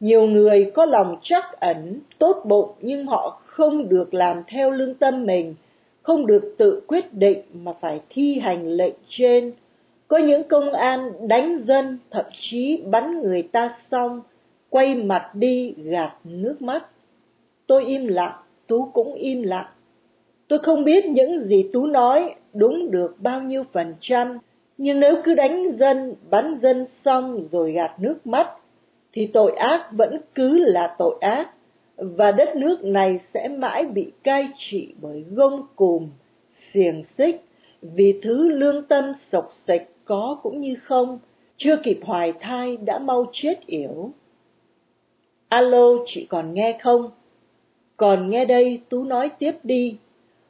nhiều 0.00 0.26
người 0.26 0.70
có 0.74 0.84
lòng 0.84 1.16
chắc 1.22 1.60
ẩn, 1.60 2.00
tốt 2.18 2.42
bụng 2.44 2.68
nhưng 2.80 3.06
họ 3.06 3.40
không 3.40 3.88
được 3.88 4.14
làm 4.14 4.42
theo 4.46 4.70
lương 4.70 4.94
tâm 4.94 5.26
mình, 5.26 5.54
không 6.02 6.26
được 6.26 6.54
tự 6.58 6.82
quyết 6.86 7.14
định 7.14 7.38
mà 7.54 7.72
phải 7.80 8.00
thi 8.10 8.38
hành 8.38 8.68
lệnh 8.68 8.94
trên. 9.08 9.52
Có 10.08 10.18
những 10.18 10.48
công 10.48 10.72
an 10.72 11.28
đánh 11.28 11.64
dân, 11.66 11.98
thậm 12.10 12.24
chí 12.32 12.76
bắn 12.76 13.22
người 13.22 13.42
ta 13.42 13.74
xong, 13.90 14.20
quay 14.70 14.94
mặt 14.94 15.30
đi 15.34 15.74
gạt 15.76 16.12
nước 16.24 16.62
mắt. 16.62 16.86
Tôi 17.66 17.84
im 17.84 18.06
lặng, 18.06 18.34
Tú 18.66 18.90
cũng 18.92 19.14
im 19.14 19.42
lặng. 19.42 19.66
Tôi 20.48 20.58
không 20.58 20.84
biết 20.84 21.06
những 21.06 21.40
gì 21.40 21.68
Tú 21.72 21.86
nói 21.86 22.34
đúng 22.54 22.90
được 22.90 23.16
bao 23.20 23.42
nhiêu 23.42 23.64
phần 23.72 23.94
trăm, 24.00 24.38
nhưng 24.78 25.00
nếu 25.00 25.16
cứ 25.24 25.34
đánh 25.34 25.76
dân, 25.78 26.14
bắn 26.30 26.58
dân 26.62 26.86
xong 27.04 27.48
rồi 27.52 27.72
gạt 27.72 27.94
nước 27.98 28.26
mắt, 28.26 28.50
thì 29.12 29.26
tội 29.26 29.52
ác 29.52 29.88
vẫn 29.92 30.20
cứ 30.34 30.58
là 30.58 30.94
tội 30.98 31.16
ác, 31.20 31.50
và 31.96 32.32
đất 32.32 32.56
nước 32.56 32.84
này 32.84 33.20
sẽ 33.34 33.48
mãi 33.48 33.84
bị 33.84 34.12
cai 34.22 34.48
trị 34.56 34.94
bởi 35.00 35.24
gông 35.30 35.66
cùm, 35.76 36.08
xiềng 36.72 37.02
xích, 37.18 37.44
vì 37.82 38.20
thứ 38.22 38.48
lương 38.48 38.82
tâm 38.82 39.12
sộc 39.30 39.48
sạch 39.66 39.82
có 40.04 40.38
cũng 40.42 40.60
như 40.60 40.74
không, 40.82 41.18
chưa 41.56 41.76
kịp 41.76 41.98
hoài 42.02 42.32
thai 42.40 42.76
đã 42.76 42.98
mau 42.98 43.26
chết 43.32 43.66
yểu. 43.66 44.10
Alo, 45.48 45.88
chị 46.06 46.26
còn 46.26 46.54
nghe 46.54 46.78
không? 46.82 47.10
Còn 47.96 48.28
nghe 48.28 48.44
đây, 48.44 48.80
Tú 48.88 49.04
nói 49.04 49.30
tiếp 49.38 49.52
đi. 49.62 49.96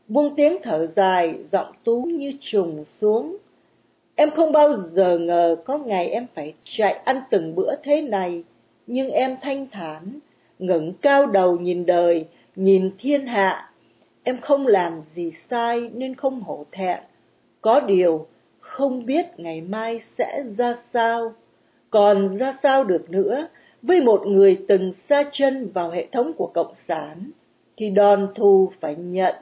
Buông 0.09 0.35
tiếng 0.37 0.57
thở 0.63 0.87
dài, 0.97 1.35
giọng 1.53 1.73
Tú 1.85 2.03
như 2.03 2.33
trùng 2.41 2.85
xuống. 2.85 3.37
Em 4.17 4.31
không 4.31 4.53
bao 4.53 4.75
giờ 4.75 5.19
ngờ 5.19 5.57
có 5.65 5.79
ngày 5.79 6.09
em 6.09 6.27
phải 6.35 6.55
chạy 6.65 6.93
ăn 6.93 7.21
từng 7.31 7.55
bữa 7.55 7.75
thế 7.83 8.03
này, 8.03 8.45
nhưng 8.87 9.11
em 9.11 9.37
thanh 9.43 9.67
thản, 9.73 10.19
ngẩng 10.59 10.93
cao 10.93 11.27
đầu 11.27 11.59
nhìn 11.59 11.87
đời, 11.87 12.27
nhìn 12.57 12.91
thiên 12.99 13.27
hạ. 13.27 13.71
Em 14.23 14.41
không 14.41 14.67
làm 14.67 15.03
gì 15.15 15.33
sai 15.51 15.91
nên 15.95 16.15
không 16.15 16.41
hổ 16.41 16.65
thẹn. 16.73 16.99
Có 17.61 17.81
điều, 17.81 18.27
không 18.61 19.07
biết 19.07 19.27
ngày 19.37 19.61
mai 19.61 20.01
sẽ 20.19 20.43
ra 20.59 20.77
sao. 20.93 21.33
Còn 21.91 22.37
ra 22.37 22.57
sao 22.63 22.85
được 22.85 23.11
nữa, 23.11 23.49
với 23.83 24.01
một 24.01 24.27
người 24.27 24.59
từng 24.69 24.93
xa 25.09 25.25
chân 25.33 25.71
vào 25.75 25.91
hệ 25.91 26.07
thống 26.13 26.33
của 26.33 26.51
Cộng 26.55 26.75
sản, 26.89 27.31
thì 27.77 27.91
đòn 27.91 28.29
thù 28.35 28.73
phải 28.81 28.95
nhận 28.97 29.35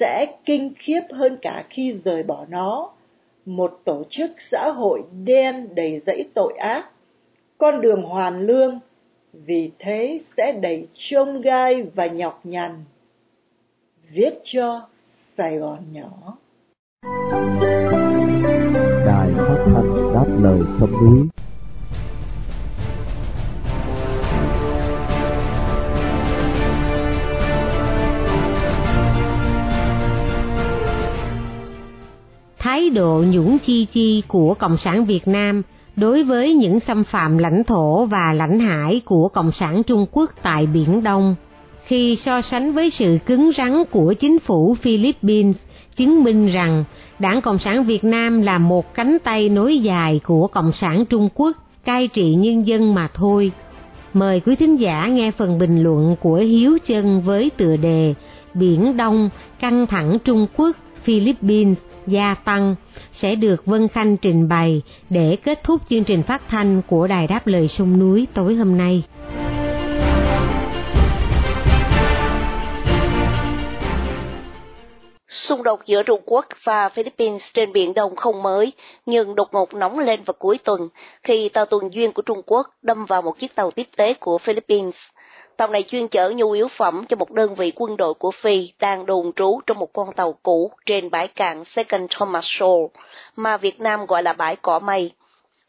sẽ 0.00 0.26
kinh 0.44 0.72
khiếp 0.78 1.00
hơn 1.10 1.36
cả 1.42 1.64
khi 1.70 2.00
rời 2.04 2.22
bỏ 2.22 2.46
nó 2.48 2.93
một 3.46 3.80
tổ 3.84 4.04
chức 4.10 4.30
xã 4.38 4.70
hội 4.70 5.02
đen 5.24 5.68
đầy 5.74 6.00
dẫy 6.06 6.28
tội 6.34 6.52
ác, 6.58 6.90
con 7.58 7.80
đường 7.80 8.02
hoàn 8.02 8.40
lương, 8.40 8.80
vì 9.32 9.70
thế 9.78 10.20
sẽ 10.36 10.52
đầy 10.52 10.88
trông 10.94 11.40
gai 11.40 11.82
và 11.94 12.06
nhọc 12.06 12.40
nhằn. 12.44 12.84
Viết 14.10 14.34
cho 14.44 14.88
Sài 15.36 15.58
Gòn 15.58 15.78
nhỏ. 15.92 16.36
Đài 19.06 19.30
phát 19.36 19.64
thanh 19.66 20.12
đáp 20.14 20.26
lời 20.42 20.60
sông 20.80 20.92
núi 20.92 21.28
thái 32.74 32.90
độ 32.90 33.24
nhũng 33.26 33.58
chi 33.58 33.86
chi 33.92 34.22
của 34.28 34.54
Cộng 34.54 34.76
sản 34.76 35.04
Việt 35.04 35.28
Nam 35.28 35.62
đối 35.96 36.24
với 36.24 36.54
những 36.54 36.80
xâm 36.80 37.04
phạm 37.04 37.38
lãnh 37.38 37.64
thổ 37.64 38.04
và 38.04 38.32
lãnh 38.32 38.58
hải 38.58 39.00
của 39.04 39.28
Cộng 39.28 39.52
sản 39.52 39.82
Trung 39.82 40.06
Quốc 40.12 40.30
tại 40.42 40.66
Biển 40.66 41.02
Đông, 41.02 41.34
khi 41.84 42.16
so 42.16 42.40
sánh 42.40 42.72
với 42.72 42.90
sự 42.90 43.18
cứng 43.26 43.50
rắn 43.56 43.82
của 43.90 44.12
chính 44.12 44.38
phủ 44.38 44.76
Philippines, 44.82 45.56
chứng 45.96 46.24
minh 46.24 46.46
rằng 46.46 46.84
Đảng 47.18 47.40
Cộng 47.40 47.58
sản 47.58 47.84
Việt 47.84 48.04
Nam 48.04 48.42
là 48.42 48.58
một 48.58 48.94
cánh 48.94 49.18
tay 49.24 49.48
nối 49.48 49.78
dài 49.78 50.20
của 50.24 50.46
Cộng 50.46 50.72
sản 50.72 51.04
Trung 51.04 51.28
Quốc 51.34 51.56
cai 51.84 52.08
trị 52.08 52.34
nhân 52.34 52.66
dân 52.66 52.94
mà 52.94 53.08
thôi. 53.14 53.52
Mời 54.14 54.40
quý 54.40 54.56
thính 54.56 54.76
giả 54.76 55.06
nghe 55.06 55.30
phần 55.30 55.58
bình 55.58 55.82
luận 55.82 56.16
của 56.20 56.36
Hiếu 56.36 56.78
Chân 56.86 57.22
với 57.22 57.50
tựa 57.56 57.76
đề 57.76 58.14
Biển 58.54 58.96
Đông, 58.96 59.30
căng 59.60 59.86
thẳng 59.86 60.18
Trung 60.24 60.46
Quốc, 60.56 60.76
Philippines 61.04 61.78
gia 62.06 62.34
tăng 62.34 62.74
sẽ 63.12 63.34
được 63.34 63.66
Vân 63.66 63.88
Khanh 63.88 64.16
trình 64.16 64.48
bày 64.48 64.82
để 65.10 65.36
kết 65.44 65.62
thúc 65.62 65.82
chương 65.90 66.04
trình 66.04 66.22
phát 66.22 66.42
thanh 66.48 66.82
của 66.86 67.06
Đài 67.06 67.26
Đáp 67.26 67.46
Lời 67.46 67.68
Sông 67.68 67.98
Núi 67.98 68.26
tối 68.34 68.54
hôm 68.54 68.78
nay. 68.78 69.02
Xung 75.28 75.62
đột 75.62 75.80
giữa 75.86 76.02
Trung 76.02 76.20
Quốc 76.26 76.46
và 76.64 76.88
Philippines 76.88 77.42
trên 77.54 77.72
Biển 77.72 77.94
Đông 77.94 78.16
không 78.16 78.42
mới, 78.42 78.72
nhưng 79.06 79.34
đột 79.34 79.48
ngột 79.52 79.74
nóng 79.74 79.98
lên 79.98 80.22
vào 80.22 80.34
cuối 80.38 80.58
tuần 80.64 80.88
khi 81.22 81.48
tàu 81.48 81.66
tuần 81.66 81.94
duyên 81.94 82.12
của 82.12 82.22
Trung 82.22 82.42
Quốc 82.46 82.66
đâm 82.82 83.06
vào 83.06 83.22
một 83.22 83.38
chiếc 83.38 83.54
tàu 83.54 83.70
tiếp 83.70 83.86
tế 83.96 84.14
của 84.14 84.38
Philippines. 84.38 84.94
Tàu 85.56 85.68
này 85.68 85.82
chuyên 85.82 86.08
chở 86.08 86.30
nhu 86.30 86.50
yếu 86.50 86.68
phẩm 86.68 87.04
cho 87.08 87.16
một 87.16 87.30
đơn 87.30 87.54
vị 87.54 87.72
quân 87.76 87.96
đội 87.96 88.14
của 88.14 88.30
Phi 88.30 88.72
đang 88.80 89.06
đồn 89.06 89.32
trú 89.32 89.60
trong 89.66 89.78
một 89.78 89.92
con 89.92 90.12
tàu 90.16 90.32
cũ 90.42 90.72
trên 90.86 91.10
bãi 91.10 91.28
cạn 91.28 91.64
Second 91.64 92.10
Thomas 92.10 92.44
Shoal, 92.48 92.80
mà 93.36 93.56
Việt 93.56 93.80
Nam 93.80 94.06
gọi 94.06 94.22
là 94.22 94.32
bãi 94.32 94.56
cỏ 94.56 94.78
mây. 94.78 95.12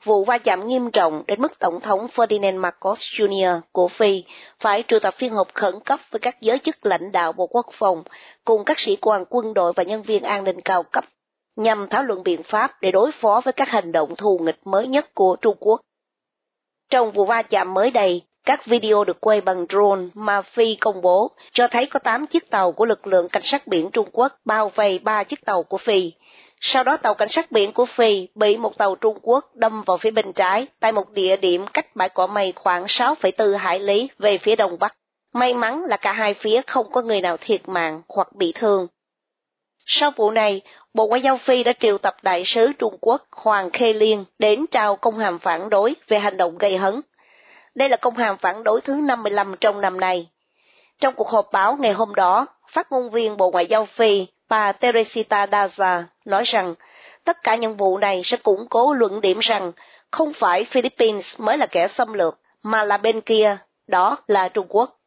Vụ 0.03 0.23
va 0.23 0.37
chạm 0.37 0.67
nghiêm 0.67 0.91
trọng 0.91 1.23
đến 1.27 1.41
mức 1.41 1.59
Tổng 1.59 1.79
thống 1.79 2.07
Ferdinand 2.15 2.59
Marcos 2.59 2.99
Jr. 2.99 3.61
của 3.71 3.87
Phi 3.87 4.23
phải 4.59 4.83
triệu 4.87 4.99
tập 4.99 5.13
phiên 5.17 5.33
họp 5.33 5.53
khẩn 5.53 5.73
cấp 5.85 5.99
với 6.11 6.19
các 6.19 6.41
giới 6.41 6.59
chức 6.59 6.85
lãnh 6.85 7.11
đạo 7.11 7.33
Bộ 7.33 7.47
Quốc 7.47 7.65
phòng 7.71 8.03
cùng 8.45 8.65
các 8.65 8.79
sĩ 8.79 8.95
quan 8.95 9.25
quân 9.29 9.53
đội 9.53 9.73
và 9.75 9.83
nhân 9.83 10.03
viên 10.03 10.23
an 10.23 10.43
ninh 10.43 10.61
cao 10.61 10.83
cấp 10.83 11.05
nhằm 11.55 11.87
thảo 11.89 12.03
luận 12.03 12.23
biện 12.23 12.43
pháp 12.43 12.71
để 12.81 12.91
đối 12.91 13.11
phó 13.11 13.41
với 13.45 13.53
các 13.53 13.69
hành 13.69 13.91
động 13.91 14.15
thù 14.15 14.39
nghịch 14.43 14.59
mới 14.65 14.87
nhất 14.87 15.13
của 15.13 15.35
Trung 15.41 15.57
Quốc. 15.59 15.81
Trong 16.89 17.11
vụ 17.11 17.25
va 17.25 17.41
chạm 17.41 17.73
mới 17.73 17.91
đây, 17.91 18.21
các 18.45 18.65
video 18.65 19.03
được 19.03 19.21
quay 19.21 19.41
bằng 19.41 19.65
drone 19.69 20.01
mà 20.13 20.41
Phi 20.41 20.75
công 20.75 21.01
bố 21.01 21.31
cho 21.51 21.67
thấy 21.67 21.85
có 21.85 21.99
8 21.99 22.27
chiếc 22.27 22.49
tàu 22.49 22.71
của 22.71 22.85
lực 22.85 23.07
lượng 23.07 23.29
cảnh 23.29 23.43
sát 23.43 23.67
biển 23.67 23.89
Trung 23.93 24.09
Quốc 24.11 24.33
bao 24.45 24.71
vây 24.75 24.99
3 24.99 25.23
chiếc 25.23 25.45
tàu 25.45 25.63
của 25.63 25.77
Phi. 25.77 26.11
Sau 26.61 26.83
đó 26.83 26.97
tàu 26.97 27.13
cảnh 27.13 27.29
sát 27.29 27.51
biển 27.51 27.71
của 27.71 27.85
Phi 27.85 28.27
bị 28.35 28.57
một 28.57 28.77
tàu 28.77 28.95
Trung 28.95 29.19
Quốc 29.21 29.55
đâm 29.55 29.83
vào 29.85 29.97
phía 29.97 30.11
bên 30.11 30.33
trái 30.33 30.67
tại 30.79 30.91
một 30.91 31.11
địa 31.11 31.37
điểm 31.37 31.65
cách 31.73 31.95
bãi 31.95 32.09
cỏ 32.09 32.27
mây 32.27 32.53
khoảng 32.55 32.85
6,4 32.85 33.57
hải 33.57 33.79
lý 33.79 34.09
về 34.19 34.37
phía 34.37 34.55
đông 34.55 34.79
bắc. 34.79 34.95
May 35.33 35.53
mắn 35.53 35.83
là 35.83 35.97
cả 35.97 36.13
hai 36.13 36.33
phía 36.33 36.61
không 36.67 36.91
có 36.91 37.01
người 37.01 37.21
nào 37.21 37.37
thiệt 37.37 37.69
mạng 37.69 38.01
hoặc 38.07 38.27
bị 38.35 38.51
thương. 38.55 38.87
Sau 39.85 40.11
vụ 40.15 40.31
này, 40.31 40.61
Bộ 40.93 41.07
Ngoại 41.07 41.21
giao 41.21 41.37
Phi 41.37 41.63
đã 41.63 41.73
triệu 41.79 41.97
tập 41.97 42.15
đại 42.23 42.45
sứ 42.45 42.71
Trung 42.79 42.97
Quốc 43.01 43.21
Hoàng 43.31 43.69
Khê 43.69 43.93
Liên 43.93 44.25
đến 44.39 44.65
trao 44.71 44.95
công 44.95 45.17
hàm 45.17 45.39
phản 45.39 45.69
đối 45.69 45.95
về 46.07 46.19
hành 46.19 46.37
động 46.37 46.57
gây 46.57 46.77
hấn 46.77 47.01
đây 47.75 47.89
là 47.89 47.97
công 47.97 48.17
hàm 48.17 48.37
phản 48.37 48.63
đối 48.63 48.81
thứ 48.81 48.93
55 48.93 49.55
trong 49.61 49.81
năm 49.81 49.99
nay. 49.99 50.29
Trong 50.99 51.13
cuộc 51.13 51.29
họp 51.29 51.49
báo 51.51 51.77
ngày 51.79 51.93
hôm 51.93 52.15
đó, 52.15 52.47
phát 52.71 52.91
ngôn 52.91 53.09
viên 53.09 53.37
Bộ 53.37 53.51
Ngoại 53.51 53.67
giao 53.67 53.85
Phi, 53.85 54.27
bà 54.49 54.71
Teresita 54.71 55.45
Daza, 55.45 56.03
nói 56.25 56.43
rằng 56.43 56.75
tất 57.23 57.43
cả 57.43 57.55
những 57.55 57.77
vụ 57.77 57.97
này 57.97 58.21
sẽ 58.23 58.37
củng 58.37 58.67
cố 58.69 58.93
luận 58.93 59.21
điểm 59.21 59.39
rằng 59.39 59.71
không 60.11 60.33
phải 60.33 60.65
Philippines 60.65 61.39
mới 61.39 61.57
là 61.57 61.65
kẻ 61.65 61.87
xâm 61.87 62.13
lược, 62.13 62.39
mà 62.63 62.83
là 62.83 62.97
bên 62.97 63.21
kia, 63.21 63.57
đó 63.87 64.17
là 64.27 64.49
Trung 64.49 64.67
Quốc. 64.69 64.99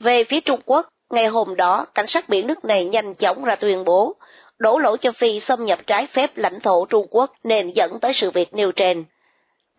Về 0.00 0.24
phía 0.24 0.40
Trung 0.40 0.60
Quốc, 0.64 0.88
ngày 1.10 1.26
hôm 1.26 1.56
đó, 1.56 1.86
cảnh 1.94 2.06
sát 2.06 2.28
biển 2.28 2.46
nước 2.46 2.64
này 2.64 2.84
nhanh 2.84 3.14
chóng 3.14 3.44
ra 3.44 3.56
tuyên 3.56 3.84
bố 3.84 4.16
đổ 4.60 4.78
lỗi 4.78 4.98
cho 5.00 5.12
Phi 5.12 5.40
xâm 5.40 5.64
nhập 5.64 5.78
trái 5.86 6.06
phép 6.06 6.30
lãnh 6.34 6.60
thổ 6.60 6.86
Trung 6.86 7.06
Quốc 7.10 7.32
nên 7.44 7.70
dẫn 7.70 8.00
tới 8.00 8.12
sự 8.12 8.30
việc 8.30 8.54
nêu 8.54 8.72
trên. 8.72 9.04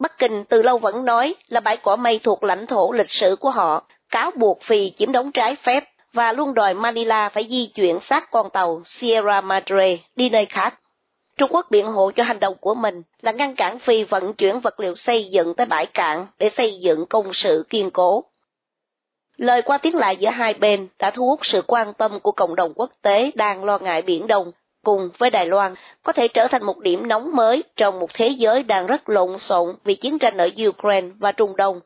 Bắc 0.01 0.17
Kinh 0.17 0.43
từ 0.43 0.61
lâu 0.61 0.77
vẫn 0.77 1.05
nói 1.05 1.35
là 1.47 1.59
bãi 1.59 1.77
cỏ 1.77 1.95
mây 1.95 2.19
thuộc 2.23 2.43
lãnh 2.43 2.67
thổ 2.67 2.91
lịch 2.91 3.09
sử 3.09 3.35
của 3.39 3.49
họ, 3.49 3.87
cáo 4.09 4.31
buộc 4.35 4.61
Phi 4.63 4.91
chiếm 4.91 5.11
đóng 5.11 5.31
trái 5.31 5.55
phép 5.55 5.83
và 6.13 6.33
luôn 6.33 6.53
đòi 6.53 6.73
Manila 6.73 7.29
phải 7.29 7.47
di 7.49 7.65
chuyển 7.75 7.99
sát 7.99 8.31
con 8.31 8.49
tàu 8.49 8.81
Sierra 8.85 9.41
Madre 9.41 9.97
đi 10.15 10.29
nơi 10.29 10.45
khác. 10.45 10.79
Trung 11.37 11.49
Quốc 11.53 11.65
biện 11.69 11.85
hộ 11.85 12.11
cho 12.11 12.23
hành 12.23 12.39
động 12.39 12.55
của 12.61 12.73
mình 12.73 13.03
là 13.21 13.31
ngăn 13.31 13.55
cản 13.55 13.79
Phi 13.79 14.03
vận 14.03 14.33
chuyển 14.33 14.59
vật 14.59 14.79
liệu 14.79 14.95
xây 14.95 15.25
dựng 15.25 15.53
tới 15.53 15.65
bãi 15.65 15.85
cạn 15.85 16.27
để 16.39 16.49
xây 16.49 16.79
dựng 16.79 17.05
công 17.05 17.33
sự 17.33 17.65
kiên 17.69 17.91
cố. 17.91 18.23
Lời 19.37 19.61
qua 19.61 19.77
tiếng 19.77 19.95
lại 19.95 20.15
giữa 20.15 20.29
hai 20.29 20.53
bên 20.53 20.87
đã 20.99 21.11
thu 21.11 21.25
hút 21.27 21.45
sự 21.45 21.61
quan 21.67 21.93
tâm 21.93 22.19
của 22.19 22.31
cộng 22.31 22.55
đồng 22.55 22.73
quốc 22.75 22.91
tế 23.01 23.31
đang 23.35 23.63
lo 23.63 23.77
ngại 23.79 24.01
Biển 24.01 24.27
Đông 24.27 24.51
cùng 24.83 25.09
với 25.17 25.29
Đài 25.29 25.45
Loan 25.45 25.75
có 26.03 26.13
thể 26.13 26.27
trở 26.27 26.47
thành 26.47 26.63
một 26.63 26.79
điểm 26.79 27.07
nóng 27.07 27.35
mới 27.35 27.63
trong 27.75 27.99
một 27.99 28.13
thế 28.13 28.27
giới 28.27 28.63
đang 28.63 28.87
rất 28.87 29.09
lộn 29.09 29.37
xộn 29.37 29.75
vì 29.83 29.95
chiến 29.95 30.19
tranh 30.19 30.37
ở 30.37 30.49
Ukraine 30.67 31.09
và 31.19 31.31
Trung 31.31 31.55
Đông. 31.55 31.79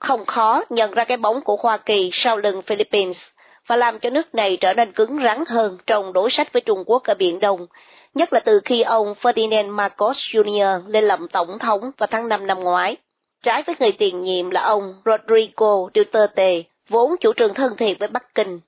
Không 0.00 0.26
khó 0.26 0.62
nhận 0.68 0.90
ra 0.90 1.04
cái 1.04 1.16
bóng 1.16 1.40
của 1.40 1.56
Hoa 1.56 1.76
Kỳ 1.76 2.10
sau 2.12 2.36
lưng 2.36 2.62
Philippines 2.62 3.18
và 3.66 3.76
làm 3.76 3.98
cho 3.98 4.10
nước 4.10 4.34
này 4.34 4.56
trở 4.56 4.74
nên 4.74 4.92
cứng 4.92 5.22
rắn 5.22 5.44
hơn 5.48 5.78
trong 5.86 6.12
đối 6.12 6.30
sách 6.30 6.52
với 6.52 6.60
Trung 6.60 6.84
Quốc 6.86 7.04
ở 7.04 7.14
Biển 7.14 7.40
Đông, 7.40 7.66
nhất 8.14 8.32
là 8.32 8.40
từ 8.40 8.60
khi 8.64 8.82
ông 8.82 9.14
Ferdinand 9.20 9.70
Marcos 9.70 10.18
Jr. 10.18 10.86
lên 10.86 11.04
làm 11.04 11.28
tổng 11.28 11.58
thống 11.58 11.90
vào 11.98 12.06
tháng 12.06 12.28
5 12.28 12.46
năm 12.46 12.60
ngoái. 12.60 12.96
Trái 13.42 13.62
với 13.62 13.74
người 13.78 13.92
tiền 13.92 14.22
nhiệm 14.22 14.50
là 14.50 14.62
ông 14.62 14.94
Rodrigo 15.04 15.88
Duterte, 15.94 16.62
vốn 16.88 17.16
chủ 17.20 17.32
trương 17.32 17.54
thân 17.54 17.76
thiện 17.76 17.96
với 17.98 18.08
Bắc 18.08 18.34
Kinh 18.34 18.60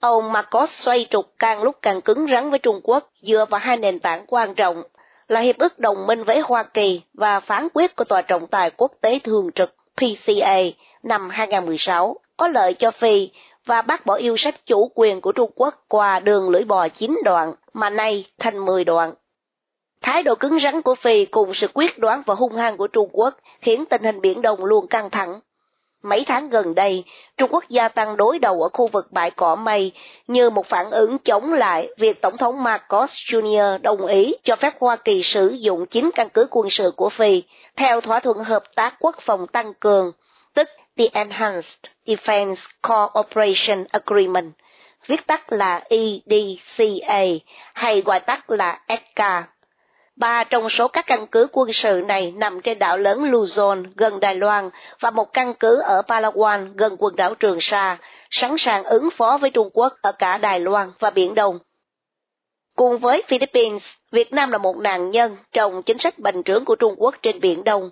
Ông 0.00 0.32
Marcos 0.32 0.70
xoay 0.70 1.06
trục 1.10 1.32
càng 1.38 1.62
lúc 1.62 1.76
càng 1.82 2.00
cứng 2.00 2.26
rắn 2.28 2.50
với 2.50 2.58
Trung 2.58 2.80
Quốc, 2.82 3.10
dựa 3.20 3.44
vào 3.50 3.60
hai 3.60 3.76
nền 3.76 3.98
tảng 3.98 4.24
quan 4.26 4.54
trọng 4.54 4.82
là 5.28 5.40
Hiệp 5.40 5.58
ước 5.58 5.78
Đồng 5.78 6.06
minh 6.06 6.24
với 6.24 6.40
Hoa 6.40 6.62
Kỳ 6.62 7.02
và 7.14 7.40
phán 7.40 7.68
quyết 7.74 7.96
của 7.96 8.04
Tòa 8.04 8.22
trọng 8.22 8.46
tài 8.46 8.70
quốc 8.70 8.92
tế 9.00 9.18
thường 9.18 9.50
trực 9.54 9.74
PCA 9.96 10.58
năm 11.02 11.30
2016 11.30 12.16
có 12.36 12.48
lợi 12.48 12.74
cho 12.74 12.90
Phi 12.90 13.30
và 13.66 13.82
bác 13.82 14.06
bỏ 14.06 14.14
yêu 14.14 14.36
sách 14.36 14.66
chủ 14.66 14.90
quyền 14.94 15.20
của 15.20 15.32
Trung 15.32 15.50
Quốc 15.54 15.74
qua 15.88 16.20
đường 16.20 16.50
lưỡi 16.50 16.64
bò 16.64 16.88
9 16.88 17.18
đoạn, 17.24 17.52
mà 17.72 17.90
nay 17.90 18.24
thành 18.38 18.64
10 18.64 18.84
đoạn. 18.84 19.14
Thái 20.02 20.22
độ 20.22 20.34
cứng 20.34 20.58
rắn 20.58 20.82
của 20.82 20.94
Phi 20.94 21.24
cùng 21.24 21.54
sự 21.54 21.68
quyết 21.74 21.98
đoán 21.98 22.22
và 22.26 22.34
hung 22.34 22.56
hăng 22.56 22.76
của 22.76 22.86
Trung 22.86 23.08
Quốc 23.12 23.34
khiến 23.60 23.84
tình 23.86 24.02
hình 24.02 24.20
Biển 24.20 24.42
Đông 24.42 24.64
luôn 24.64 24.86
căng 24.86 25.10
thẳng. 25.10 25.40
Mấy 26.02 26.24
tháng 26.26 26.50
gần 26.50 26.74
đây, 26.74 27.04
Trung 27.36 27.50
Quốc 27.52 27.64
gia 27.68 27.88
tăng 27.88 28.16
đối 28.16 28.38
đầu 28.38 28.62
ở 28.62 28.68
khu 28.72 28.88
vực 28.88 29.12
bãi 29.12 29.30
cỏ 29.30 29.56
mây 29.56 29.92
như 30.26 30.50
một 30.50 30.66
phản 30.66 30.90
ứng 30.90 31.18
chống 31.18 31.52
lại 31.52 31.88
việc 31.98 32.22
Tổng 32.22 32.36
thống 32.36 32.62
Marcos 32.62 33.12
Jr. 33.12 33.78
đồng 33.82 34.06
ý 34.06 34.34
cho 34.44 34.56
phép 34.56 34.74
Hoa 34.80 34.96
Kỳ 34.96 35.22
sử 35.22 35.48
dụng 35.48 35.86
chính 35.86 36.10
căn 36.14 36.28
cứ 36.28 36.46
quân 36.50 36.70
sự 36.70 36.92
của 36.96 37.08
Phi 37.08 37.42
theo 37.76 38.00
thỏa 38.00 38.20
thuận 38.20 38.38
hợp 38.38 38.62
tác 38.74 38.94
quốc 39.00 39.16
phòng 39.20 39.46
tăng 39.46 39.74
cường, 39.74 40.12
tức 40.54 40.68
The 40.98 41.04
Enhanced 41.12 41.84
Defense 42.06 42.54
Cooperation 42.82 43.84
Agreement, 43.90 44.52
viết 45.06 45.26
tắt 45.26 45.52
là 45.52 45.82
EDCA 45.88 47.24
hay 47.74 48.00
gọi 48.00 48.20
tắt 48.20 48.50
là 48.50 48.80
EDCA. 48.86 49.44
Ba 50.20 50.44
trong 50.44 50.68
số 50.68 50.88
các 50.88 51.06
căn 51.06 51.26
cứ 51.26 51.46
quân 51.52 51.72
sự 51.72 52.02
này 52.08 52.34
nằm 52.36 52.60
trên 52.60 52.78
đảo 52.78 52.98
lớn 52.98 53.30
Luzon 53.30 53.84
gần 53.96 54.20
Đài 54.20 54.34
Loan 54.34 54.70
và 55.00 55.10
một 55.10 55.32
căn 55.32 55.54
cứ 55.54 55.80
ở 55.80 56.02
Palawan 56.06 56.72
gần 56.74 56.96
quần 56.98 57.16
đảo 57.16 57.34
Trường 57.34 57.60
Sa, 57.60 57.98
sẵn 58.30 58.58
sàng 58.58 58.84
ứng 58.84 59.10
phó 59.10 59.38
với 59.40 59.50
Trung 59.50 59.70
Quốc 59.72 59.92
ở 60.02 60.12
cả 60.12 60.38
Đài 60.38 60.60
Loan 60.60 60.92
và 60.98 61.10
Biển 61.10 61.34
Đông. 61.34 61.58
Cùng 62.76 62.98
với 62.98 63.22
Philippines, 63.26 63.86
Việt 64.12 64.32
Nam 64.32 64.50
là 64.50 64.58
một 64.58 64.76
nạn 64.76 65.10
nhân 65.10 65.36
trong 65.52 65.82
chính 65.82 65.98
sách 65.98 66.18
bành 66.18 66.42
trướng 66.42 66.64
của 66.64 66.76
Trung 66.76 66.94
Quốc 66.98 67.14
trên 67.22 67.40
Biển 67.40 67.64
Đông. 67.64 67.90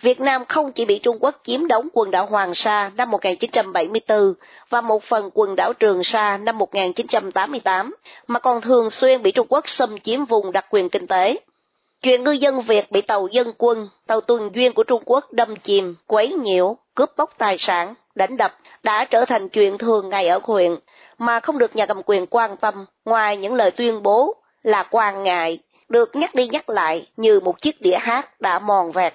Việt 0.00 0.20
Nam 0.20 0.44
không 0.48 0.72
chỉ 0.72 0.84
bị 0.84 0.98
Trung 0.98 1.18
Quốc 1.20 1.40
chiếm 1.44 1.68
đóng 1.68 1.88
quần 1.92 2.10
đảo 2.10 2.26
Hoàng 2.26 2.54
Sa 2.54 2.90
năm 2.96 3.10
1974 3.10 4.34
và 4.70 4.80
một 4.80 5.02
phần 5.02 5.30
quần 5.34 5.56
đảo 5.56 5.72
Trường 5.72 6.04
Sa 6.04 6.36
năm 6.36 6.58
1988, 6.58 7.94
mà 8.26 8.40
còn 8.40 8.60
thường 8.60 8.90
xuyên 8.90 9.22
bị 9.22 9.30
Trung 9.30 9.46
Quốc 9.50 9.68
xâm 9.68 10.00
chiếm 10.00 10.24
vùng 10.24 10.52
đặc 10.52 10.66
quyền 10.70 10.88
kinh 10.88 11.06
tế. 11.06 11.38
Chuyện 12.02 12.24
ngư 12.24 12.32
dân 12.32 12.60
Việt 12.60 12.92
bị 12.92 13.00
tàu 13.00 13.26
dân 13.26 13.52
quân, 13.58 13.88
tàu 14.06 14.20
tuần 14.20 14.50
duyên 14.54 14.72
của 14.72 14.84
Trung 14.84 15.02
Quốc 15.06 15.32
đâm 15.32 15.56
chìm, 15.56 15.94
quấy 16.06 16.32
nhiễu, 16.32 16.76
cướp 16.94 17.10
bóc 17.16 17.30
tài 17.38 17.58
sản, 17.58 17.94
đánh 18.14 18.36
đập 18.36 18.54
đã 18.82 19.04
trở 19.04 19.24
thành 19.24 19.48
chuyện 19.48 19.78
thường 19.78 20.08
ngày 20.08 20.28
ở 20.28 20.40
huyện, 20.42 20.76
mà 21.18 21.40
không 21.40 21.58
được 21.58 21.76
nhà 21.76 21.86
cầm 21.86 22.02
quyền 22.06 22.26
quan 22.26 22.56
tâm 22.56 22.86
ngoài 23.04 23.36
những 23.36 23.54
lời 23.54 23.70
tuyên 23.70 24.02
bố 24.02 24.34
là 24.62 24.82
quan 24.90 25.22
ngại, 25.22 25.58
được 25.88 26.16
nhắc 26.16 26.34
đi 26.34 26.48
nhắc 26.48 26.70
lại 26.70 27.06
như 27.16 27.40
một 27.40 27.60
chiếc 27.60 27.80
đĩa 27.80 27.98
hát 28.00 28.40
đã 28.40 28.58
mòn 28.58 28.92
vẹt. 28.92 29.14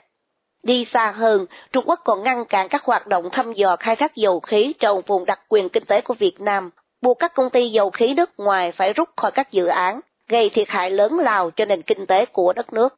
Đi 0.63 0.86
xa 0.86 1.12
hơn, 1.12 1.46
Trung 1.72 1.84
Quốc 1.88 2.00
còn 2.06 2.24
ngăn 2.24 2.46
cản 2.46 2.69
các 2.69 2.84
hoạt 2.84 3.08
động 3.08 3.30
thăm 3.32 3.54
dò 3.54 3.76
khai 3.76 3.96
thác 3.96 4.15
dầu 4.15 4.39
khí 4.39 4.74
trong 4.80 5.02
vùng 5.08 5.26
đặc 5.26 5.39
quyền 5.50 5.69
kinh 5.69 5.86
tế 5.86 6.02
của 6.02 6.13
Việt 6.13 6.41
Nam, 6.41 6.69
buộc 7.02 7.19
các 7.19 7.34
công 7.34 7.50
ty 7.50 7.69
dầu 7.69 7.89
khí 7.89 8.13
nước 8.13 8.30
ngoài 8.38 8.72
phải 8.72 8.93
rút 8.93 9.10
khỏi 9.15 9.32
các 9.32 9.52
dự 9.52 9.65
án 9.65 10.00
gây 10.27 10.49
thiệt 10.49 10.69
hại 10.69 10.91
lớn 10.91 11.19
lao 11.19 11.51
cho 11.51 11.65
nền 11.65 11.81
kinh 11.81 12.05
tế 12.05 12.25
của 12.25 12.53
đất 12.53 12.73
nước. 12.73 12.95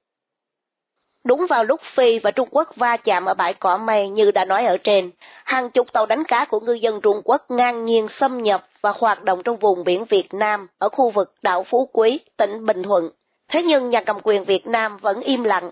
Đúng 1.24 1.46
vào 1.50 1.64
lúc 1.64 1.82
Phi 1.82 2.20
và 2.20 2.32
Trung 2.32 2.50
Quốc 2.52 2.76
va 2.76 2.98
chạm 2.98 3.26
ở 3.26 3.34
bãi 3.34 3.54
cỏ 3.54 3.78
mây 3.78 4.10
như 4.10 4.32
đã 4.32 4.46
nói 4.46 4.66
ở 4.66 4.78
trên, 4.78 5.12
hàng 5.44 5.70
chục 5.70 5.94
tàu 5.94 6.06
đánh 6.06 6.24
cá 6.24 6.46
của 6.46 6.60
ngư 6.60 6.74
dân 6.74 7.02
Trung 7.02 7.22
Quốc 7.24 7.52
ngang 7.52 7.86
nhiên 7.86 8.08
xâm 8.08 8.44
nhập 8.44 8.68
và 8.82 8.94
hoạt 8.96 9.24
động 9.24 9.44
trong 9.44 9.58
vùng 9.58 9.84
biển 9.84 10.06
Việt 10.06 10.34
Nam 10.34 10.68
ở 10.78 10.90
khu 10.90 11.10
vực 11.10 11.34
đảo 11.42 11.64
Phú 11.64 11.90
Quý, 11.94 12.20
tỉnh 12.38 12.66
Bình 12.66 12.84
Thuận. 12.84 13.10
Thế 13.48 13.64
nhưng 13.64 13.90
nhà 13.90 14.02
cầm 14.02 14.18
quyền 14.24 14.44
Việt 14.44 14.68
Nam 14.68 14.98
vẫn 14.98 15.22
im 15.22 15.44
lặng. 15.44 15.72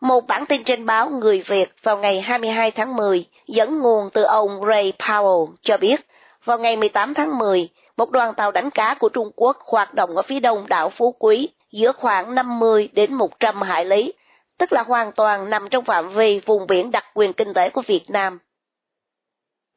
Một 0.00 0.26
bản 0.26 0.46
tin 0.46 0.64
trên 0.64 0.86
báo 0.86 1.10
Người 1.10 1.42
Việt 1.46 1.74
vào 1.82 1.98
ngày 1.98 2.20
22 2.20 2.70
tháng 2.70 2.96
10 2.96 3.26
dẫn 3.46 3.78
nguồn 3.78 4.10
từ 4.10 4.22
ông 4.22 4.60
Ray 4.68 4.92
Powell 4.98 5.46
cho 5.62 5.76
biết, 5.76 6.00
vào 6.44 6.58
ngày 6.58 6.76
18 6.76 7.14
tháng 7.14 7.38
10, 7.38 7.68
một 7.96 8.10
đoàn 8.10 8.34
tàu 8.34 8.52
đánh 8.52 8.70
cá 8.70 8.94
của 8.94 9.08
Trung 9.08 9.30
Quốc 9.36 9.56
hoạt 9.60 9.94
động 9.94 10.16
ở 10.16 10.22
phía 10.22 10.40
đông 10.40 10.66
đảo 10.68 10.90
Phú 10.90 11.14
Quý, 11.18 11.48
giữa 11.72 11.92
khoảng 11.92 12.34
50 12.34 12.88
đến 12.92 13.14
100 13.14 13.62
hải 13.62 13.84
lý, 13.84 14.12
tức 14.58 14.72
là 14.72 14.82
hoàn 14.82 15.12
toàn 15.12 15.50
nằm 15.50 15.68
trong 15.68 15.84
phạm 15.84 16.14
vi 16.14 16.40
vùng 16.46 16.66
biển 16.66 16.90
đặc 16.90 17.04
quyền 17.14 17.32
kinh 17.32 17.54
tế 17.54 17.70
của 17.70 17.82
Việt 17.86 18.04
Nam. 18.08 18.38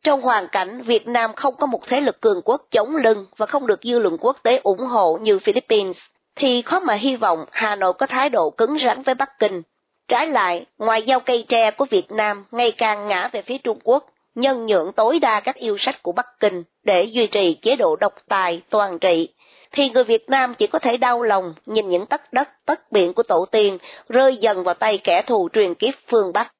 Trong 0.04 0.22
hoàn 0.22 0.48
cảnh 0.48 0.82
Việt 0.82 1.08
Nam 1.08 1.34
không 1.36 1.56
có 1.56 1.66
một 1.66 1.88
thế 1.88 2.02
lực 2.02 2.22
cường 2.22 2.42
quốc 2.46 2.68
chống 2.72 2.96
lưng 2.96 3.26
và 3.38 3.46
không 3.46 3.68
được 3.68 3.80
dư 3.84 4.00
luận 4.00 4.18
quốc 4.20 4.38
tế 4.44 4.60
ủng 4.64 4.86
hộ 4.86 5.18
như 5.22 5.40
Philippines, 5.40 6.04
thì 6.36 6.62
khó 6.62 6.80
mà 6.80 6.94
hy 6.94 7.16
vọng 7.16 7.46
Hà 7.52 7.76
Nội 7.76 7.94
có 7.94 8.06
thái 8.06 8.30
độ 8.30 8.50
cứng 8.50 8.78
rắn 8.80 9.02
với 9.02 9.16
Bắc 9.16 9.40
Kinh. 9.40 9.62
Trái 10.08 10.28
lại, 10.28 10.66
ngoài 10.78 11.02
giao 11.02 11.20
cây 11.20 11.46
tre 11.48 11.72
của 11.72 11.86
Việt 11.86 12.12
Nam 12.12 12.46
ngày 12.52 12.72
càng 12.72 13.08
ngã 13.08 13.30
về 13.32 13.42
phía 13.42 13.58
Trung 13.58 13.80
Quốc, 13.84 14.06
nhân 14.36 14.66
nhượng 14.66 14.92
tối 14.94 15.20
đa 15.20 15.40
các 15.40 15.56
yêu 15.56 15.78
sách 15.78 16.04
của 16.04 16.12
Bắc 16.12 16.26
Kinh 16.40 16.64
để 16.84 17.04
duy 17.04 17.28
trì 17.28 17.54
chế 17.54 17.76
độ 17.76 17.96
độc 17.96 18.14
tài 18.28 18.62
toàn 18.70 19.00
trị, 19.00 19.30
thì 19.72 19.90
người 19.90 20.04
Việt 20.04 20.30
Nam 20.30 20.54
chỉ 20.54 20.68
có 20.68 20.80
thể 20.80 20.98
đau 20.98 21.22
lòng 21.22 21.54
nhìn 21.66 21.90
những 21.90 22.06
tất 22.06 22.34
đất 22.34 22.50
tất 22.66 22.92
biển 22.92 23.14
của 23.14 23.24
tổ 23.24 23.46
tiên 23.52 23.78
rơi 24.10 24.38
dần 24.38 24.64
vào 24.64 24.74
tay 24.74 24.98
kẻ 24.98 25.22
thù 25.22 25.50
truyền 25.54 25.76
kiếp 25.76 25.94
phương 26.08 26.34
Bắc. 26.34 26.52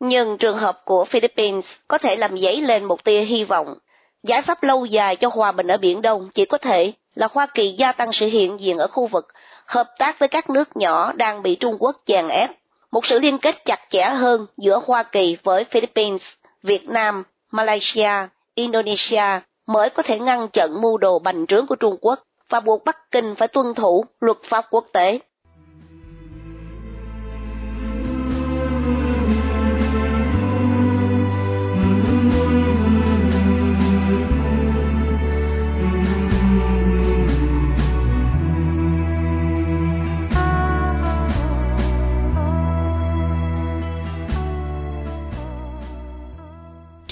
Nhưng 0.00 0.38
trường 0.38 0.56
hợp 0.56 0.82
của 0.84 1.04
Philippines 1.04 1.64
có 1.88 1.98
thể 1.98 2.16
làm 2.16 2.38
dấy 2.38 2.60
lên 2.60 2.84
một 2.84 3.04
tia 3.04 3.20
hy 3.20 3.44
vọng. 3.44 3.74
Giải 4.22 4.42
pháp 4.42 4.62
lâu 4.62 4.84
dài 4.84 5.16
cho 5.16 5.28
hòa 5.28 5.52
bình 5.52 5.66
ở 5.66 5.76
Biển 5.76 6.02
Đông 6.02 6.30
chỉ 6.34 6.44
có 6.44 6.58
thể 6.58 6.92
là 7.14 7.28
Hoa 7.32 7.46
Kỳ 7.46 7.68
gia 7.72 7.92
tăng 7.92 8.12
sự 8.12 8.26
hiện 8.26 8.60
diện 8.60 8.78
ở 8.78 8.86
khu 8.86 9.06
vực, 9.06 9.28
hợp 9.66 9.86
tác 9.98 10.18
với 10.18 10.28
các 10.28 10.50
nước 10.50 10.76
nhỏ 10.76 11.12
đang 11.12 11.42
bị 11.42 11.56
Trung 11.56 11.76
Quốc 11.78 11.96
chèn 12.04 12.28
ép, 12.28 12.50
một 12.92 13.06
sự 13.06 13.18
liên 13.18 13.38
kết 13.38 13.64
chặt 13.64 13.80
chẽ 13.88 14.04
hơn 14.04 14.46
giữa 14.56 14.80
Hoa 14.86 15.02
Kỳ 15.02 15.36
với 15.42 15.64
Philippines, 15.64 16.22
Việt 16.62 16.88
Nam, 16.88 17.22
Malaysia, 17.52 18.28
Indonesia 18.54 19.40
mới 19.66 19.90
có 19.90 20.02
thể 20.02 20.18
ngăn 20.18 20.48
chặn 20.48 20.80
mưu 20.80 20.98
đồ 20.98 21.18
bành 21.18 21.46
trướng 21.46 21.66
của 21.66 21.76
Trung 21.76 21.96
Quốc 22.00 22.18
và 22.48 22.60
buộc 22.60 22.84
Bắc 22.84 23.10
Kinh 23.10 23.34
phải 23.34 23.48
tuân 23.48 23.74
thủ 23.74 24.04
luật 24.20 24.36
pháp 24.42 24.64
quốc 24.70 24.86
tế. 24.92 25.18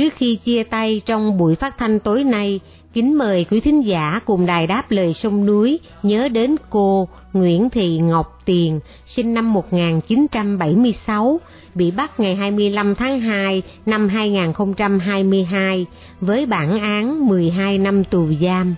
Trước 0.06 0.14
khi 0.16 0.36
chia 0.36 0.62
tay 0.62 1.02
trong 1.06 1.38
buổi 1.38 1.54
phát 1.54 1.78
thanh 1.78 1.98
tối 2.00 2.24
nay, 2.24 2.60
kính 2.94 3.18
mời 3.18 3.46
quý 3.50 3.60
thính 3.60 3.86
giả 3.86 4.20
cùng 4.24 4.46
đài 4.46 4.66
đáp 4.66 4.90
lời 4.90 5.14
sông 5.14 5.46
núi 5.46 5.80
nhớ 6.02 6.28
đến 6.28 6.56
cô 6.70 7.08
Nguyễn 7.32 7.70
Thị 7.70 7.98
Ngọc 7.98 8.42
Tiền, 8.44 8.80
sinh 9.06 9.34
năm 9.34 9.52
1976, 9.52 11.40
bị 11.74 11.90
bắt 11.90 12.20
ngày 12.20 12.34
25 12.34 12.94
tháng 12.94 13.20
2 13.20 13.62
năm 13.86 14.08
2022 14.08 15.86
với 16.20 16.46
bản 16.46 16.80
án 16.80 17.26
12 17.26 17.78
năm 17.78 18.04
tù 18.04 18.26
giam. 18.40 18.74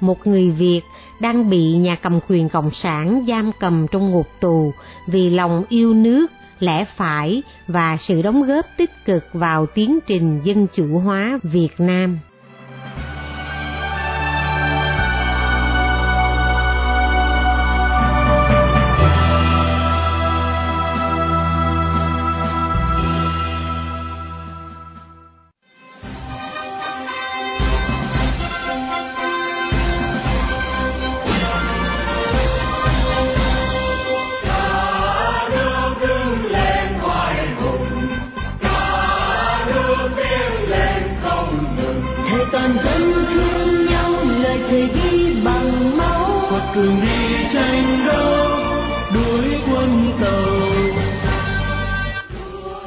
Một 0.00 0.26
người 0.26 0.50
Việt 0.50 0.82
đang 1.20 1.50
bị 1.50 1.62
nhà 1.62 1.94
cầm 1.94 2.20
quyền 2.28 2.48
Cộng 2.48 2.70
sản 2.70 3.24
giam 3.28 3.50
cầm 3.60 3.86
trong 3.92 4.10
ngục 4.10 4.26
tù 4.40 4.72
vì 5.06 5.30
lòng 5.30 5.64
yêu 5.68 5.94
nước 5.94 6.26
lẽ 6.62 6.84
phải 6.96 7.42
và 7.68 7.96
sự 7.96 8.22
đóng 8.22 8.42
góp 8.42 8.66
tích 8.76 9.04
cực 9.04 9.24
vào 9.32 9.66
tiến 9.66 9.98
trình 10.06 10.40
dân 10.44 10.66
chủ 10.72 10.98
hóa 10.98 11.38
Việt 11.42 11.72
Nam. 11.78 12.18